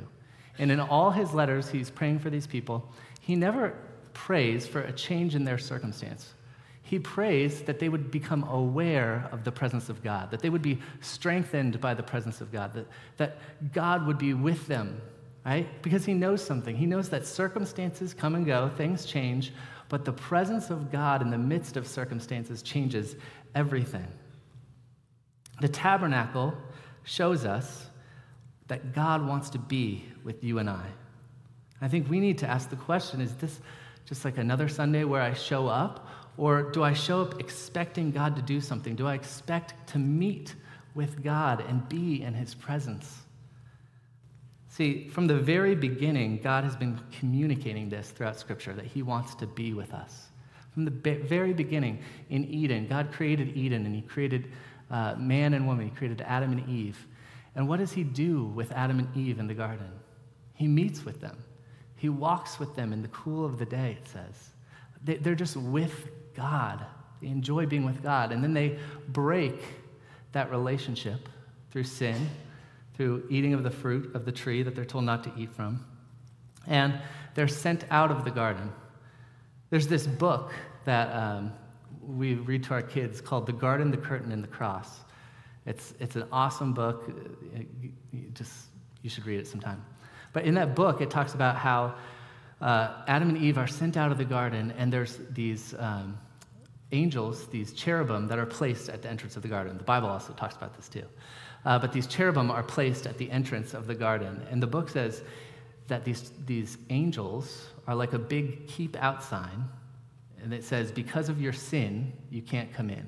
And 0.57 0.71
in 0.71 0.79
all 0.79 1.11
his 1.11 1.33
letters, 1.33 1.69
he's 1.69 1.89
praying 1.89 2.19
for 2.19 2.29
these 2.29 2.47
people. 2.47 2.91
He 3.21 3.35
never 3.35 3.75
prays 4.13 4.67
for 4.67 4.81
a 4.81 4.91
change 4.91 5.35
in 5.35 5.43
their 5.43 5.57
circumstance. 5.57 6.33
He 6.93 6.99
prays 6.99 7.63
that 7.63 7.79
they 7.79 7.89
would 7.89 8.11
become 8.11 8.43
aware 8.43 9.27
of 9.31 9.43
the 9.43 9.51
presence 9.51 9.89
of 9.89 10.03
God, 10.03 10.29
that 10.29 10.41
they 10.41 10.51
would 10.51 10.61
be 10.61 10.77
strengthened 11.01 11.81
by 11.81 11.95
the 11.95 12.03
presence 12.03 12.39
of 12.39 12.51
God, 12.51 12.71
that, 12.75 12.85
that 13.17 13.73
God 13.73 14.05
would 14.05 14.19
be 14.19 14.35
with 14.35 14.67
them, 14.67 15.01
right? 15.43 15.81
Because 15.81 16.05
he 16.05 16.13
knows 16.13 16.45
something. 16.45 16.75
He 16.75 16.85
knows 16.85 17.09
that 17.09 17.25
circumstances 17.25 18.13
come 18.13 18.35
and 18.35 18.45
go, 18.45 18.69
things 18.77 19.07
change, 19.07 19.53
but 19.89 20.05
the 20.05 20.13
presence 20.13 20.69
of 20.69 20.91
God 20.91 21.23
in 21.23 21.31
the 21.31 21.37
midst 21.39 21.77
of 21.77 21.87
circumstances 21.87 22.61
changes 22.61 23.15
everything. 23.55 24.05
The 25.61 25.69
tabernacle 25.69 26.53
shows 27.05 27.43
us 27.43 27.87
that 28.67 28.93
God 28.93 29.27
wants 29.27 29.49
to 29.49 29.57
be 29.57 30.05
with 30.23 30.43
you 30.43 30.59
and 30.59 30.69
I. 30.69 30.85
I 31.81 31.87
think 31.87 32.07
we 32.07 32.19
need 32.19 32.37
to 32.37 32.47
ask 32.47 32.69
the 32.69 32.75
question 32.75 33.19
is 33.19 33.33
this 33.37 33.61
just 34.05 34.23
like 34.25 34.37
another 34.37 34.67
Sunday 34.69 35.05
where 35.05 35.23
I 35.23 35.33
show 35.33 35.67
up? 35.67 36.07
Or 36.37 36.63
do 36.71 36.83
I 36.83 36.93
show 36.93 37.21
up 37.21 37.39
expecting 37.39 38.11
God 38.11 38.35
to 38.35 38.41
do 38.41 38.59
something? 38.59 38.95
Do 38.95 39.07
I 39.07 39.13
expect 39.13 39.87
to 39.89 39.99
meet 39.99 40.55
with 40.95 41.23
God 41.23 41.63
and 41.67 41.87
be 41.89 42.23
in 42.23 42.33
His 42.33 42.55
presence? 42.55 43.19
See, 44.67 45.07
from 45.07 45.27
the 45.27 45.37
very 45.37 45.75
beginning, 45.75 46.39
God 46.41 46.63
has 46.63 46.75
been 46.75 46.99
communicating 47.11 47.89
this 47.89 48.09
throughout 48.09 48.39
Scripture 48.39 48.73
that 48.73 48.85
He 48.85 49.03
wants 49.03 49.35
to 49.35 49.45
be 49.45 49.73
with 49.73 49.93
us. 49.93 50.29
From 50.73 50.85
the 50.85 50.91
very 50.91 51.53
beginning 51.53 51.99
in 52.31 52.45
Eden, 52.45 52.87
God 52.87 53.11
created 53.11 53.55
Eden 53.55 53.85
and 53.85 53.93
He 53.93 54.01
created 54.01 54.51
uh, 54.89 55.13
man 55.17 55.53
and 55.53 55.67
woman. 55.67 55.85
He 55.85 55.95
created 55.95 56.21
Adam 56.21 56.51
and 56.51 56.67
Eve. 56.67 57.05
And 57.55 57.69
what 57.69 57.77
does 57.77 57.91
He 57.91 58.03
do 58.03 58.45
with 58.45 58.71
Adam 58.71 58.97
and 58.97 59.15
Eve 59.15 59.37
in 59.37 59.45
the 59.45 59.53
garden? 59.53 59.91
He 60.55 60.67
meets 60.67 61.05
with 61.05 61.21
them, 61.21 61.37
He 61.95 62.09
walks 62.09 62.59
with 62.59 62.75
them 62.75 62.91
in 62.91 63.03
the 63.03 63.07
cool 63.09 63.45
of 63.45 63.59
the 63.59 63.65
day, 63.65 63.97
it 64.01 64.07
says. 64.07 64.49
They're 65.03 65.35
just 65.35 65.57
with 65.57 66.09
God. 66.35 66.85
They 67.21 67.27
enjoy 67.27 67.65
being 67.65 67.85
with 67.85 68.03
God. 68.03 68.31
And 68.31 68.43
then 68.43 68.53
they 68.53 68.77
break 69.07 69.61
that 70.33 70.51
relationship 70.51 71.29
through 71.71 71.83
sin, 71.83 72.29
through 72.95 73.25
eating 73.29 73.53
of 73.53 73.63
the 73.63 73.71
fruit 73.71 74.13
of 74.15 74.25
the 74.25 74.31
tree 74.31 74.63
that 74.63 74.75
they're 74.75 74.85
told 74.85 75.05
not 75.05 75.23
to 75.23 75.31
eat 75.37 75.53
from. 75.53 75.85
And 76.67 76.99
they're 77.35 77.47
sent 77.47 77.85
out 77.89 78.11
of 78.11 78.25
the 78.25 78.31
garden. 78.31 78.71
There's 79.69 79.87
this 79.87 80.05
book 80.05 80.53
that 80.85 81.13
um, 81.15 81.53
we 82.01 82.35
read 82.35 82.63
to 82.65 82.73
our 82.73 82.81
kids 82.81 83.21
called 83.21 83.45
The 83.45 83.53
Garden, 83.53 83.89
the 83.89 83.97
Curtain, 83.97 84.31
and 84.31 84.43
the 84.43 84.47
Cross. 84.47 84.99
It's, 85.65 85.93
it's 85.99 86.15
an 86.15 86.25
awesome 86.31 86.73
book. 86.73 87.09
You 88.11 88.29
just, 88.33 88.53
you 89.01 89.09
should 89.09 89.25
read 89.25 89.39
it 89.39 89.47
sometime. 89.47 89.83
But 90.33 90.45
in 90.45 90.55
that 90.55 90.75
book, 90.75 91.01
it 91.01 91.09
talks 91.09 91.33
about 91.33 91.55
how 91.55 91.95
uh, 92.63 93.03
Adam 93.07 93.27
and 93.27 93.37
Eve 93.37 93.57
are 93.57 93.67
sent 93.67 93.97
out 93.97 94.09
of 94.13 94.17
the 94.17 94.23
garden, 94.23 94.73
and 94.77 94.91
there's 94.91 95.19
these 95.31 95.75
um, 95.79 96.17
angels, 96.93 97.45
these 97.47 97.73
cherubim, 97.73 98.25
that 98.29 98.39
are 98.39 98.45
placed 98.45 98.87
at 98.87 99.01
the 99.01 99.09
entrance 99.09 99.35
of 99.35 99.41
the 99.41 99.49
garden. 99.49 99.77
The 99.77 99.83
Bible 99.83 100.07
also 100.07 100.31
talks 100.31 100.55
about 100.55 100.73
this 100.73 100.87
too. 100.87 101.03
Uh, 101.65 101.77
but 101.77 101.91
these 101.91 102.07
cherubim 102.07 102.49
are 102.49 102.63
placed 102.63 103.05
at 103.05 103.17
the 103.17 103.29
entrance 103.31 103.73
of 103.73 103.85
the 103.85 103.93
garden. 103.93 104.41
And 104.49 104.63
the 104.63 104.67
book 104.67 104.87
says 104.87 105.23
that 105.89 106.05
these, 106.05 106.31
these 106.45 106.77
angels 106.89 107.67
are 107.85 107.95
like 107.95 108.13
a 108.13 108.19
big 108.19 108.65
keep 108.67 108.95
out 108.95 109.21
sign. 109.21 109.65
And 110.41 110.53
it 110.53 110.63
says, 110.63 110.89
because 110.89 111.27
of 111.27 111.41
your 111.41 111.53
sin, 111.53 112.13
you 112.29 112.41
can't 112.41 112.71
come 112.73 112.89
in. 112.89 113.05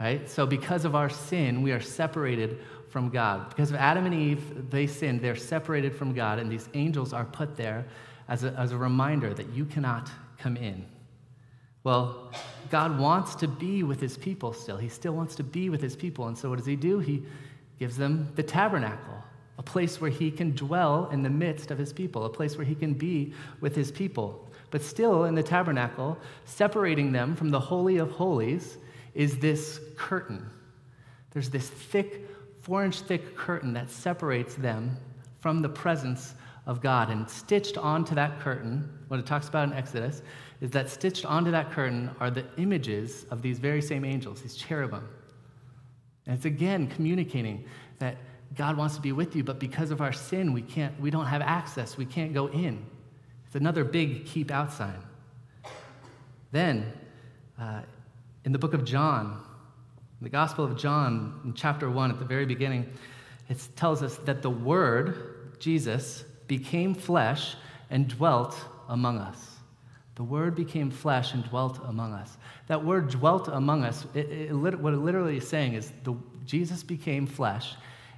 Right? 0.00 0.28
So, 0.28 0.46
because 0.46 0.84
of 0.84 0.96
our 0.96 1.08
sin, 1.08 1.62
we 1.62 1.70
are 1.70 1.80
separated 1.80 2.58
from 2.88 3.08
God. 3.08 3.50
Because 3.50 3.70
of 3.70 3.76
Adam 3.76 4.04
and 4.04 4.14
Eve, 4.14 4.68
they 4.68 4.88
sinned, 4.88 5.20
they're 5.20 5.36
separated 5.36 5.94
from 5.94 6.12
God, 6.12 6.40
and 6.40 6.50
these 6.50 6.68
angels 6.74 7.12
are 7.12 7.24
put 7.24 7.56
there 7.56 7.86
as 8.28 8.44
a, 8.44 8.52
as 8.58 8.72
a 8.72 8.76
reminder 8.76 9.34
that 9.34 9.48
you 9.50 9.64
cannot 9.64 10.10
come 10.38 10.56
in. 10.56 10.84
Well, 11.84 12.32
God 12.70 12.98
wants 12.98 13.34
to 13.36 13.48
be 13.48 13.82
with 13.82 14.00
his 14.00 14.16
people 14.16 14.52
still. 14.52 14.76
He 14.76 14.88
still 14.88 15.14
wants 15.14 15.34
to 15.36 15.42
be 15.42 15.68
with 15.68 15.82
his 15.82 15.96
people. 15.96 16.28
And 16.28 16.38
so, 16.38 16.48
what 16.48 16.58
does 16.58 16.66
he 16.66 16.76
do? 16.76 17.00
He 17.00 17.22
gives 17.78 17.96
them 17.96 18.30
the 18.36 18.42
tabernacle, 18.42 19.22
a 19.58 19.62
place 19.62 20.00
where 20.00 20.10
he 20.10 20.30
can 20.30 20.52
dwell 20.54 21.08
in 21.10 21.22
the 21.22 21.30
midst 21.30 21.70
of 21.70 21.78
his 21.78 21.92
people, 21.92 22.24
a 22.24 22.30
place 22.30 22.56
where 22.56 22.64
he 22.64 22.74
can 22.74 22.94
be 22.94 23.34
with 23.60 23.74
his 23.74 23.90
people. 23.90 24.48
But 24.70 24.82
still, 24.82 25.24
in 25.24 25.34
the 25.34 25.42
tabernacle, 25.42 26.16
separating 26.44 27.12
them 27.12 27.34
from 27.34 27.50
the 27.50 27.60
Holy 27.60 27.98
of 27.98 28.10
Holies 28.12 28.78
is 29.14 29.38
this 29.38 29.80
curtain. 29.96 30.48
There's 31.32 31.50
this 31.50 31.68
thick, 31.68 32.28
four 32.60 32.84
inch 32.84 33.00
thick 33.00 33.36
curtain 33.36 33.72
that 33.74 33.90
separates 33.90 34.54
them 34.54 34.96
from 35.40 35.60
the 35.60 35.68
presence 35.68 36.34
of 36.66 36.80
God. 36.80 37.10
And 37.10 37.28
stitched 37.28 37.76
onto 37.78 38.14
that 38.14 38.40
curtain, 38.40 38.88
what 39.08 39.20
it 39.20 39.26
talks 39.26 39.48
about 39.48 39.68
in 39.68 39.74
Exodus, 39.74 40.22
is 40.60 40.70
that 40.70 40.88
stitched 40.88 41.24
onto 41.24 41.50
that 41.50 41.72
curtain 41.72 42.10
are 42.20 42.30
the 42.30 42.44
images 42.56 43.26
of 43.30 43.42
these 43.42 43.58
very 43.58 43.82
same 43.82 44.04
angels, 44.04 44.42
these 44.42 44.54
cherubim. 44.54 45.08
And 46.26 46.36
it's 46.36 46.44
again 46.44 46.86
communicating 46.86 47.64
that 47.98 48.16
God 48.54 48.76
wants 48.76 48.94
to 48.96 49.00
be 49.00 49.12
with 49.12 49.34
you, 49.34 49.42
but 49.42 49.58
because 49.58 49.90
of 49.90 50.00
our 50.00 50.12
sin, 50.12 50.52
we 50.52 50.62
can't, 50.62 50.98
we 51.00 51.10
don't 51.10 51.26
have 51.26 51.42
access, 51.42 51.96
we 51.96 52.04
can't 52.04 52.32
go 52.32 52.48
in. 52.48 52.84
It's 53.46 53.56
another 53.56 53.84
big 53.84 54.26
keep 54.26 54.50
out 54.50 54.72
sign. 54.72 55.02
Then, 56.52 56.92
uh, 57.58 57.80
in 58.44 58.52
the 58.52 58.58
book 58.58 58.74
of 58.74 58.84
John, 58.84 59.42
the 60.20 60.28
Gospel 60.28 60.64
of 60.64 60.76
John, 60.76 61.40
in 61.44 61.54
chapter 61.54 61.90
1, 61.90 62.10
at 62.10 62.18
the 62.18 62.24
very 62.24 62.46
beginning, 62.46 62.86
it 63.48 63.68
tells 63.74 64.02
us 64.02 64.16
that 64.18 64.42
the 64.42 64.50
Word, 64.50 65.56
Jesus, 65.58 66.24
became 66.58 66.94
flesh 66.94 67.56
and 67.88 68.08
dwelt 68.08 68.54
among 68.90 69.16
us. 69.16 69.56
The 70.16 70.22
Word 70.22 70.54
became 70.54 70.90
flesh 70.90 71.32
and 71.32 71.42
dwelt 71.48 71.80
among 71.86 72.12
us. 72.12 72.36
That 72.66 72.84
word 72.84 73.08
dwelt 73.08 73.48
among 73.48 73.84
us, 73.84 74.04
it, 74.12 74.30
it, 74.30 74.54
what 74.54 74.92
it 74.92 74.98
literally 74.98 75.38
is 75.38 75.48
saying 75.48 75.72
is 75.72 75.92
the, 76.04 76.14
Jesus 76.44 76.82
became 76.82 77.26
flesh 77.26 77.74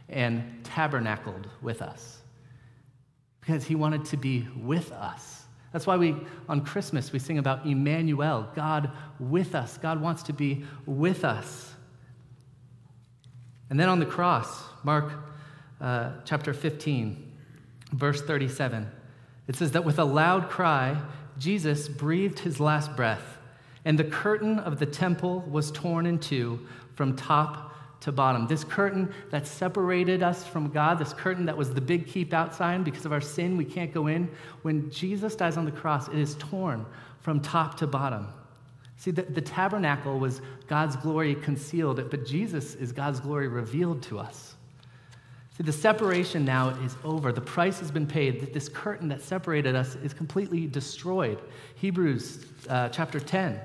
and 0.09 0.65
tabernacled 0.65 1.49
with 1.63 1.81
us 1.81 2.19
because 3.41 3.65
he 3.65 3.77
wanted 3.77 4.05
to 4.07 4.17
be 4.17 4.49
with 4.61 4.91
us. 4.91 5.45
That's 5.73 5.87
why 5.87 5.97
we, 5.97 6.17
on 6.49 6.65
Christmas, 6.65 7.13
we 7.13 7.21
sing 7.21 7.39
about 7.39 7.65
Emmanuel, 7.67 8.49
God 8.57 8.91
with 9.21 9.55
us. 9.55 9.79
God 9.79 10.01
wants 10.01 10.25
to 10.25 10.33
be 10.33 10.65
with 10.87 11.25
us. 11.25 11.73
And 13.71 13.79
then 13.79 13.89
on 13.89 14.01
the 14.01 14.07
cross, 14.07 14.65
Mark 14.83 15.13
uh, 15.81 16.13
chapter 16.25 16.53
15, 16.53 17.24
verse 17.95 18.21
37. 18.23 18.91
It 19.47 19.57
says 19.57 19.73
that 19.73 19.85
with 19.85 19.99
a 19.99 20.05
loud 20.05 20.51
cry, 20.51 21.01
Jesus 21.39 21.89
breathed 21.89 22.41
his 22.41 22.61
last 22.61 22.95
breath, 22.97 23.39
and 23.85 23.99
the 23.99 24.05
curtain 24.05 24.59
of 24.59 24.79
the 24.79 24.87
temple 24.87 25.41
was 25.51 25.71
torn 25.71 26.07
in 26.07 26.19
two 26.19 26.61
from 26.95 27.17
top 27.17 27.73
to 28.01 28.13
bottom. 28.13 28.47
This 28.47 28.65
curtain 28.65 29.13
that 29.31 29.47
separated 29.47 30.23
us 30.23 30.47
from 30.47 30.71
God, 30.71 30.99
this 30.99 31.13
curtain 31.13 31.47
that 31.47 31.57
was 31.57 31.73
the 31.73 31.81
big 31.81 32.07
keep 32.07 32.33
out 32.33 32.55
sign 32.55 32.83
because 32.83 33.07
of 33.07 33.13
our 33.13 33.21
sin, 33.21 33.57
we 33.57 33.65
can't 33.65 33.93
go 33.93 34.07
in. 34.07 34.31
When 34.63 34.91
Jesus 34.91 35.35
dies 35.35 35.57
on 35.57 35.65
the 35.65 35.73
cross, 35.73 36.09
it 36.09 36.19
is 36.19 36.35
torn 36.37 36.85
from 37.21 37.41
top 37.41 37.77
to 37.79 37.87
bottom. 37.87 38.29
See, 38.97 39.11
the, 39.11 39.23
the 39.23 39.41
tabernacle 39.41 40.19
was 40.19 40.41
God's 40.67 40.97
glory 40.97 41.35
concealed, 41.35 42.11
but 42.11 42.27
Jesus 42.27 42.75
is 42.75 42.93
God's 42.93 43.21
glory 43.21 43.49
revealed 43.49 44.03
to 44.05 44.19
us. 44.19 44.54
See, 45.57 45.63
the 45.63 45.73
separation 45.73 46.45
now 46.45 46.71
is 46.71 46.97
over. 47.05 47.31
The 47.33 47.41
price 47.41 47.79
has 47.79 47.91
been 47.91 48.09
paid. 48.09 48.53
This 48.53 48.69
curtain 48.69 49.09
that 49.09 49.23
separated 49.23 49.77
us 49.77 49.95
is 49.97 50.13
completely 50.13 50.67
destroyed. 50.67 51.39
Hebrews 51.77 52.45
uh, 52.69 52.89
chapter 52.89 53.21
10, 53.21 53.61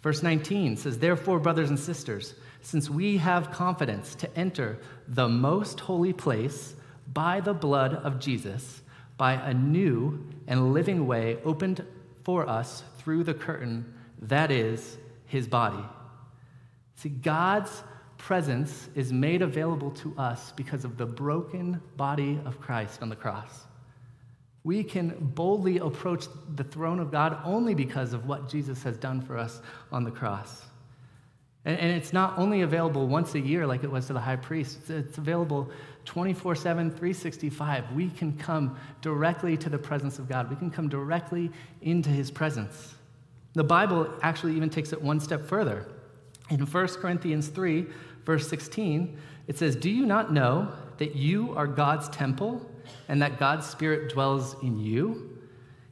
verse 0.00 0.22
19 0.22 0.76
says, 0.76 0.98
Therefore, 0.98 1.40
brothers 1.40 1.70
and 1.70 1.78
sisters, 1.78 2.34
since 2.62 2.88
we 2.88 3.16
have 3.16 3.50
confidence 3.50 4.14
to 4.16 4.38
enter 4.38 4.78
the 5.08 5.28
most 5.28 5.80
holy 5.80 6.12
place 6.12 6.76
by 7.12 7.40
the 7.40 7.54
blood 7.54 7.94
of 7.94 8.20
Jesus, 8.20 8.82
by 9.16 9.32
a 9.32 9.52
new 9.52 10.24
and 10.46 10.72
living 10.72 11.08
way 11.08 11.38
opened 11.44 11.84
for 12.22 12.48
us 12.48 12.84
through 12.98 13.24
the 13.24 13.34
curtain 13.34 13.92
that 14.20 14.52
is 14.52 14.98
his 15.26 15.48
body. 15.48 15.82
See, 16.96 17.08
God's 17.08 17.82
presence 18.18 18.88
is 18.94 19.12
made 19.12 19.40
available 19.42 19.90
to 19.92 20.14
us 20.18 20.52
because 20.56 20.84
of 20.84 20.98
the 20.98 21.06
broken 21.06 21.80
body 21.96 22.38
of 22.44 22.60
Christ 22.60 23.00
on 23.00 23.08
the 23.08 23.16
cross. 23.16 23.64
We 24.64 24.84
can 24.84 25.16
boldly 25.34 25.78
approach 25.78 26.26
the 26.56 26.64
throne 26.64 26.98
of 26.98 27.10
God 27.10 27.38
only 27.44 27.74
because 27.74 28.12
of 28.12 28.26
what 28.26 28.48
Jesus 28.48 28.82
has 28.82 28.96
done 28.98 29.22
for 29.22 29.38
us 29.38 29.62
on 29.90 30.04
the 30.04 30.10
cross. 30.10 30.64
And, 31.64 31.78
and 31.78 31.96
it's 31.96 32.12
not 32.12 32.38
only 32.38 32.62
available 32.62 33.06
once 33.06 33.34
a 33.34 33.40
year 33.40 33.66
like 33.66 33.84
it 33.84 33.90
was 33.90 34.06
to 34.08 34.12
the 34.12 34.20
high 34.20 34.36
priest, 34.36 34.78
it's, 34.80 34.90
it's 34.90 35.18
available 35.18 35.70
24 36.04 36.54
7, 36.54 36.90
365. 36.90 37.92
We 37.92 38.10
can 38.10 38.36
come 38.36 38.76
directly 39.00 39.56
to 39.58 39.68
the 39.68 39.78
presence 39.78 40.18
of 40.18 40.28
God, 40.28 40.50
we 40.50 40.56
can 40.56 40.70
come 40.70 40.88
directly 40.88 41.50
into 41.82 42.10
his 42.10 42.30
presence. 42.30 42.94
The 43.54 43.64
Bible 43.64 44.12
actually 44.22 44.54
even 44.56 44.70
takes 44.70 44.92
it 44.92 45.00
one 45.00 45.20
step 45.20 45.46
further. 45.46 45.86
In 46.50 46.60
1 46.60 46.86
Corinthians 46.88 47.48
3, 47.48 47.86
verse 48.28 48.46
16, 48.46 49.16
it 49.46 49.56
says, 49.56 49.74
Do 49.74 49.88
you 49.88 50.04
not 50.04 50.30
know 50.30 50.70
that 50.98 51.16
you 51.16 51.54
are 51.56 51.66
God's 51.66 52.10
temple 52.10 52.70
and 53.08 53.22
that 53.22 53.38
God's 53.38 53.66
Spirit 53.66 54.12
dwells 54.12 54.54
in 54.62 54.78
you? 54.78 55.38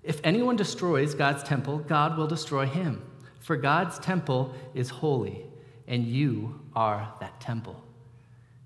If 0.03 0.21
anyone 0.23 0.55
destroys 0.55 1.15
God's 1.15 1.43
temple, 1.43 1.79
God 1.79 2.19
will 2.19 2.27
destroy 2.27 2.67
him. 2.67 3.03
For 3.41 3.57
God's 3.57 3.99
temple 3.99 4.55
is 4.75 4.91
holy, 4.91 5.47
and 5.89 6.05
you 6.05 6.61
are 6.75 7.11
that 7.21 7.41
temple. 7.41 7.83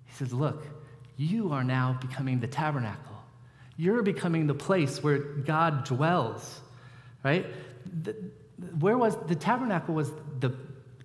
He 0.05 0.15
says, 0.15 0.33
Look, 0.33 0.67
you 1.17 1.53
are 1.53 1.63
now 1.63 1.97
becoming 2.01 2.41
the 2.41 2.49
tabernacle. 2.49 3.23
You're 3.77 4.03
becoming 4.03 4.49
the 4.49 4.55
place 4.55 5.01
where 5.01 5.19
God 5.19 5.85
dwells, 5.85 6.61
right? 7.23 7.47
The, 8.03 8.17
where 8.81 8.99
was 8.99 9.17
the 9.29 9.37
tabernacle 9.37 9.95
was 9.95 10.11
the 10.41 10.57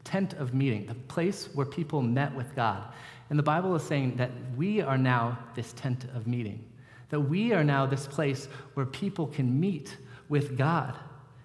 tent 0.05 0.33
of 0.35 0.53
meeting, 0.53 0.85
the 0.85 0.95
place 0.95 1.49
where 1.53 1.65
people 1.65 2.01
met 2.01 2.33
with 2.33 2.55
God. 2.55 2.83
And 3.29 3.37
the 3.37 3.43
Bible 3.43 3.75
is 3.75 3.83
saying 3.83 4.15
that 4.15 4.31
we 4.55 4.79
are 4.81 4.97
now 4.97 5.37
this 5.55 5.73
tent 5.73 6.05
of 6.15 6.27
meeting, 6.27 6.63
that 7.09 7.19
we 7.19 7.51
are 7.51 7.63
now 7.63 7.85
this 7.85 8.07
place 8.07 8.47
where 8.75 8.85
people 8.85 9.27
can 9.27 9.59
meet 9.59 9.97
with 10.29 10.57
God. 10.57 10.95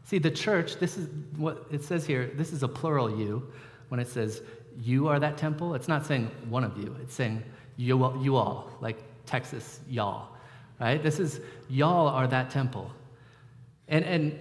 See, 0.05 0.19
the 0.19 0.31
church, 0.31 0.77
this 0.79 0.97
is 0.97 1.09
what 1.37 1.67
it 1.71 1.83
says 1.83 2.07
here, 2.07 2.31
this 2.35 2.53
is 2.53 2.63
a 2.63 2.69
plural 2.69 3.19
you. 3.19 3.51
When 3.89 3.99
it 3.99 4.09
says 4.09 4.43
you 4.79 5.09
are 5.09 5.19
that 5.19 5.37
temple, 5.37 5.75
it's 5.75 5.89
not 5.89 6.07
saying 6.07 6.31
one 6.49 6.63
of 6.63 6.77
you, 6.77 6.95
it's 7.03 7.15
saying 7.15 7.43
you, 7.77 8.05
all, 8.05 8.23
you 8.23 8.37
all, 8.37 8.71
like 8.81 8.99
Texas, 9.27 9.81
y'all, 9.89 10.29
right? 10.79 11.03
This 11.03 11.19
is 11.19 11.41
y'all 11.69 12.09
are 12.09 12.27
that 12.29 12.51
temple. 12.51 12.91
And, 13.89 14.05
and 14.05 14.39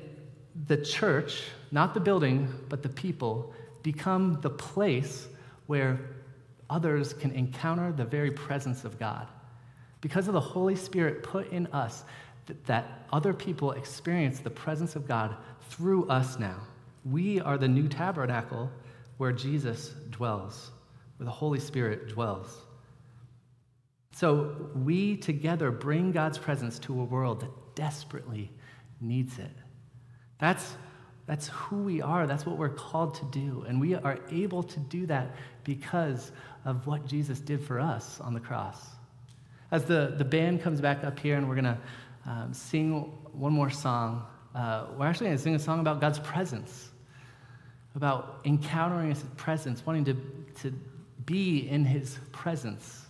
the 0.68 0.78
church, 0.78 1.44
not 1.72 1.94
the 1.94 2.00
building, 2.00 2.54
but 2.68 2.84
the 2.84 2.90
people, 2.90 3.54
become 3.92 4.40
the 4.42 4.50
place 4.52 5.28
where 5.66 6.00
others 6.70 7.12
can 7.12 7.32
encounter 7.32 7.92
the 7.92 8.06
very 8.06 8.30
presence 8.30 8.86
of 8.86 9.00
God. 9.00 9.28
Because 10.00 10.28
of 10.28 10.36
the 10.36 10.40
Holy 10.40 10.76
Spirit 10.76 11.24
put 11.24 11.52
in 11.52 11.66
us, 11.68 12.04
that, 12.46 12.64
that 12.68 13.08
other 13.12 13.34
people 13.34 13.72
experience 13.72 14.42
the 14.42 14.50
presence 14.52 14.96
of 14.96 15.08
God 15.08 15.36
through 15.72 16.08
us 16.08 16.38
now. 16.38 16.60
We 17.04 17.42
are 17.42 17.58
the 17.58 17.68
new 17.68 17.88
tabernacle 17.88 18.70
where 19.18 19.32
Jesus 19.32 19.96
dwells, 20.12 20.70
where 21.18 21.26
the 21.26 21.32
Holy 21.32 21.60
Spirit 21.60 22.10
dwells. 22.10 22.62
So 24.12 24.70
we 24.76 25.18
together 25.18 25.72
bring 25.72 26.12
God's 26.12 26.38
presence 26.38 26.78
to 26.80 27.02
a 27.02 27.04
world 27.04 27.40
that 27.40 27.52
desperately 27.74 28.52
needs 29.02 29.40
it. 29.40 29.56
That's, 30.38 30.76
that's 31.30 31.50
who 31.50 31.84
we 31.84 32.02
are. 32.02 32.26
That's 32.26 32.44
what 32.44 32.58
we're 32.58 32.70
called 32.70 33.14
to 33.16 33.26
do. 33.26 33.64
And 33.68 33.80
we 33.80 33.94
are 33.94 34.18
able 34.32 34.64
to 34.64 34.80
do 34.80 35.06
that 35.06 35.36
because 35.64 36.32
of 36.66 36.88
what 36.88 37.06
Jesus 37.06 37.40
did 37.40 37.64
for 37.64 37.80
us 37.80 38.20
on 38.20 38.34
the 38.34 38.40
cross. 38.40 38.84
As 39.70 39.86
the, 39.86 40.16
the 40.18 40.26
band 40.26 40.64
comes 40.64 40.82
back 40.82 41.04
up 41.04 41.20
here 41.20 41.38
and 41.38 41.48
we're 41.48 41.54
going 41.54 41.66
to 41.66 41.78
um, 42.26 42.52
sing 42.52 43.02
one 43.32 43.54
more 43.54 43.70
song, 43.70 44.26
uh, 44.56 44.88
we're 44.98 45.06
actually 45.06 45.28
going 45.28 45.38
to 45.38 45.44
sing 45.44 45.54
a 45.54 45.60
song 45.60 45.80
about 45.80 46.02
God's 46.02 46.18
presence, 46.18 46.90
about 47.94 48.40
encountering 48.44 49.10
His 49.10 49.22
presence, 49.38 49.86
wanting 49.86 50.06
to, 50.06 50.16
to 50.64 50.74
be 51.28 51.60
in 51.60 51.86
His 51.86 52.18
presence. 52.32 53.06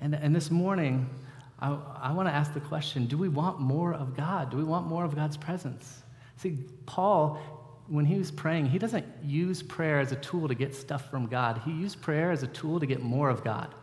And, 0.00 0.14
and 0.14 0.32
this 0.32 0.48
morning, 0.48 1.10
I, 1.58 1.76
I 2.00 2.12
want 2.12 2.28
to 2.28 2.32
ask 2.32 2.54
the 2.54 2.60
question 2.60 3.06
do 3.06 3.18
we 3.18 3.28
want 3.28 3.58
more 3.58 3.92
of 3.92 4.16
God? 4.16 4.52
Do 4.52 4.58
we 4.58 4.64
want 4.64 4.86
more 4.86 5.04
of 5.04 5.16
God's 5.16 5.36
presence? 5.36 6.03
See, 6.36 6.58
Paul, 6.86 7.38
when 7.86 8.04
he 8.04 8.16
was 8.16 8.30
praying, 8.30 8.66
he 8.66 8.78
doesn't 8.78 9.06
use 9.22 9.62
prayer 9.62 10.00
as 10.00 10.12
a 10.12 10.16
tool 10.16 10.48
to 10.48 10.54
get 10.54 10.74
stuff 10.74 11.10
from 11.10 11.26
God, 11.26 11.62
he 11.64 11.72
used 11.72 12.00
prayer 12.00 12.30
as 12.30 12.42
a 12.42 12.48
tool 12.48 12.80
to 12.80 12.86
get 12.86 13.02
more 13.02 13.30
of 13.30 13.44
God. 13.44 13.74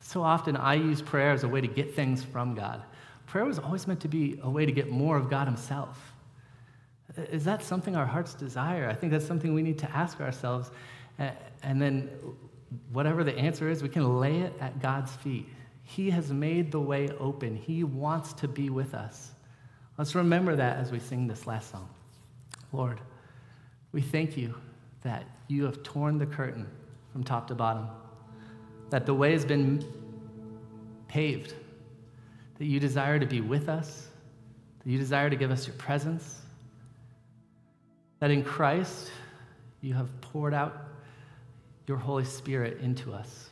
So 0.00 0.22
often 0.22 0.56
I 0.56 0.74
use 0.74 1.00
prayer 1.00 1.32
as 1.32 1.44
a 1.44 1.48
way 1.48 1.60
to 1.60 1.66
get 1.66 1.94
things 1.94 2.22
from 2.22 2.54
God. 2.54 2.82
Prayer 3.26 3.44
was 3.44 3.58
always 3.58 3.86
meant 3.86 4.00
to 4.00 4.08
be 4.08 4.38
a 4.42 4.50
way 4.50 4.66
to 4.66 4.72
get 4.72 4.90
more 4.90 5.16
of 5.16 5.30
God 5.30 5.46
Himself. 5.46 6.12
Is 7.16 7.44
that 7.44 7.62
something 7.62 7.96
our 7.96 8.06
hearts 8.06 8.34
desire? 8.34 8.88
I 8.88 8.94
think 8.94 9.12
that's 9.12 9.26
something 9.26 9.54
we 9.54 9.62
need 9.62 9.78
to 9.78 9.90
ask 9.96 10.20
ourselves. 10.20 10.70
And 11.62 11.80
then, 11.80 12.10
whatever 12.92 13.24
the 13.24 13.36
answer 13.38 13.68
is, 13.68 13.82
we 13.82 13.88
can 13.88 14.18
lay 14.20 14.40
it 14.40 14.52
at 14.60 14.82
God's 14.82 15.14
feet. 15.16 15.48
He 15.84 16.10
has 16.10 16.32
made 16.32 16.72
the 16.72 16.80
way 16.80 17.08
open. 17.20 17.56
He 17.56 17.84
wants 17.84 18.32
to 18.34 18.48
be 18.48 18.68
with 18.68 18.94
us. 18.94 19.33
Let's 19.96 20.14
remember 20.14 20.56
that 20.56 20.78
as 20.78 20.90
we 20.90 20.98
sing 20.98 21.28
this 21.28 21.46
last 21.46 21.70
song. 21.70 21.88
Lord, 22.72 23.00
we 23.92 24.02
thank 24.02 24.36
you 24.36 24.54
that 25.02 25.24
you 25.46 25.64
have 25.64 25.82
torn 25.84 26.18
the 26.18 26.26
curtain 26.26 26.66
from 27.12 27.22
top 27.22 27.46
to 27.48 27.54
bottom, 27.54 27.86
that 28.90 29.06
the 29.06 29.14
way 29.14 29.32
has 29.32 29.44
been 29.44 29.84
paved, 31.06 31.54
that 32.58 32.64
you 32.64 32.80
desire 32.80 33.20
to 33.20 33.26
be 33.26 33.40
with 33.40 33.68
us, 33.68 34.08
that 34.82 34.90
you 34.90 34.98
desire 34.98 35.30
to 35.30 35.36
give 35.36 35.52
us 35.52 35.66
your 35.66 35.76
presence, 35.76 36.40
that 38.18 38.32
in 38.32 38.42
Christ 38.42 39.12
you 39.80 39.94
have 39.94 40.20
poured 40.20 40.54
out 40.54 40.88
your 41.86 41.98
Holy 41.98 42.24
Spirit 42.24 42.80
into 42.80 43.12
us. 43.12 43.50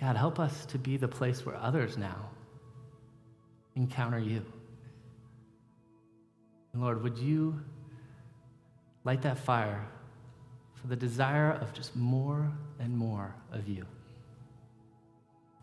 God, 0.00 0.16
help 0.16 0.38
us 0.38 0.66
to 0.66 0.78
be 0.78 0.96
the 0.98 1.08
place 1.08 1.46
where 1.46 1.56
others 1.56 1.96
now 1.96 2.28
encounter 3.78 4.18
you. 4.18 4.44
And 6.72 6.82
Lord, 6.82 7.02
would 7.02 7.16
you 7.16 7.60
light 9.04 9.22
that 9.22 9.38
fire 9.38 9.86
for 10.74 10.88
the 10.88 10.96
desire 10.96 11.52
of 11.52 11.72
just 11.72 11.96
more 11.96 12.52
and 12.80 12.94
more 12.96 13.34
of 13.52 13.68
you? 13.68 13.86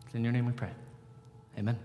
It's 0.06 0.14
in 0.14 0.24
your 0.24 0.32
name 0.32 0.46
we 0.46 0.52
pray. 0.52 0.72
Amen. 1.58 1.78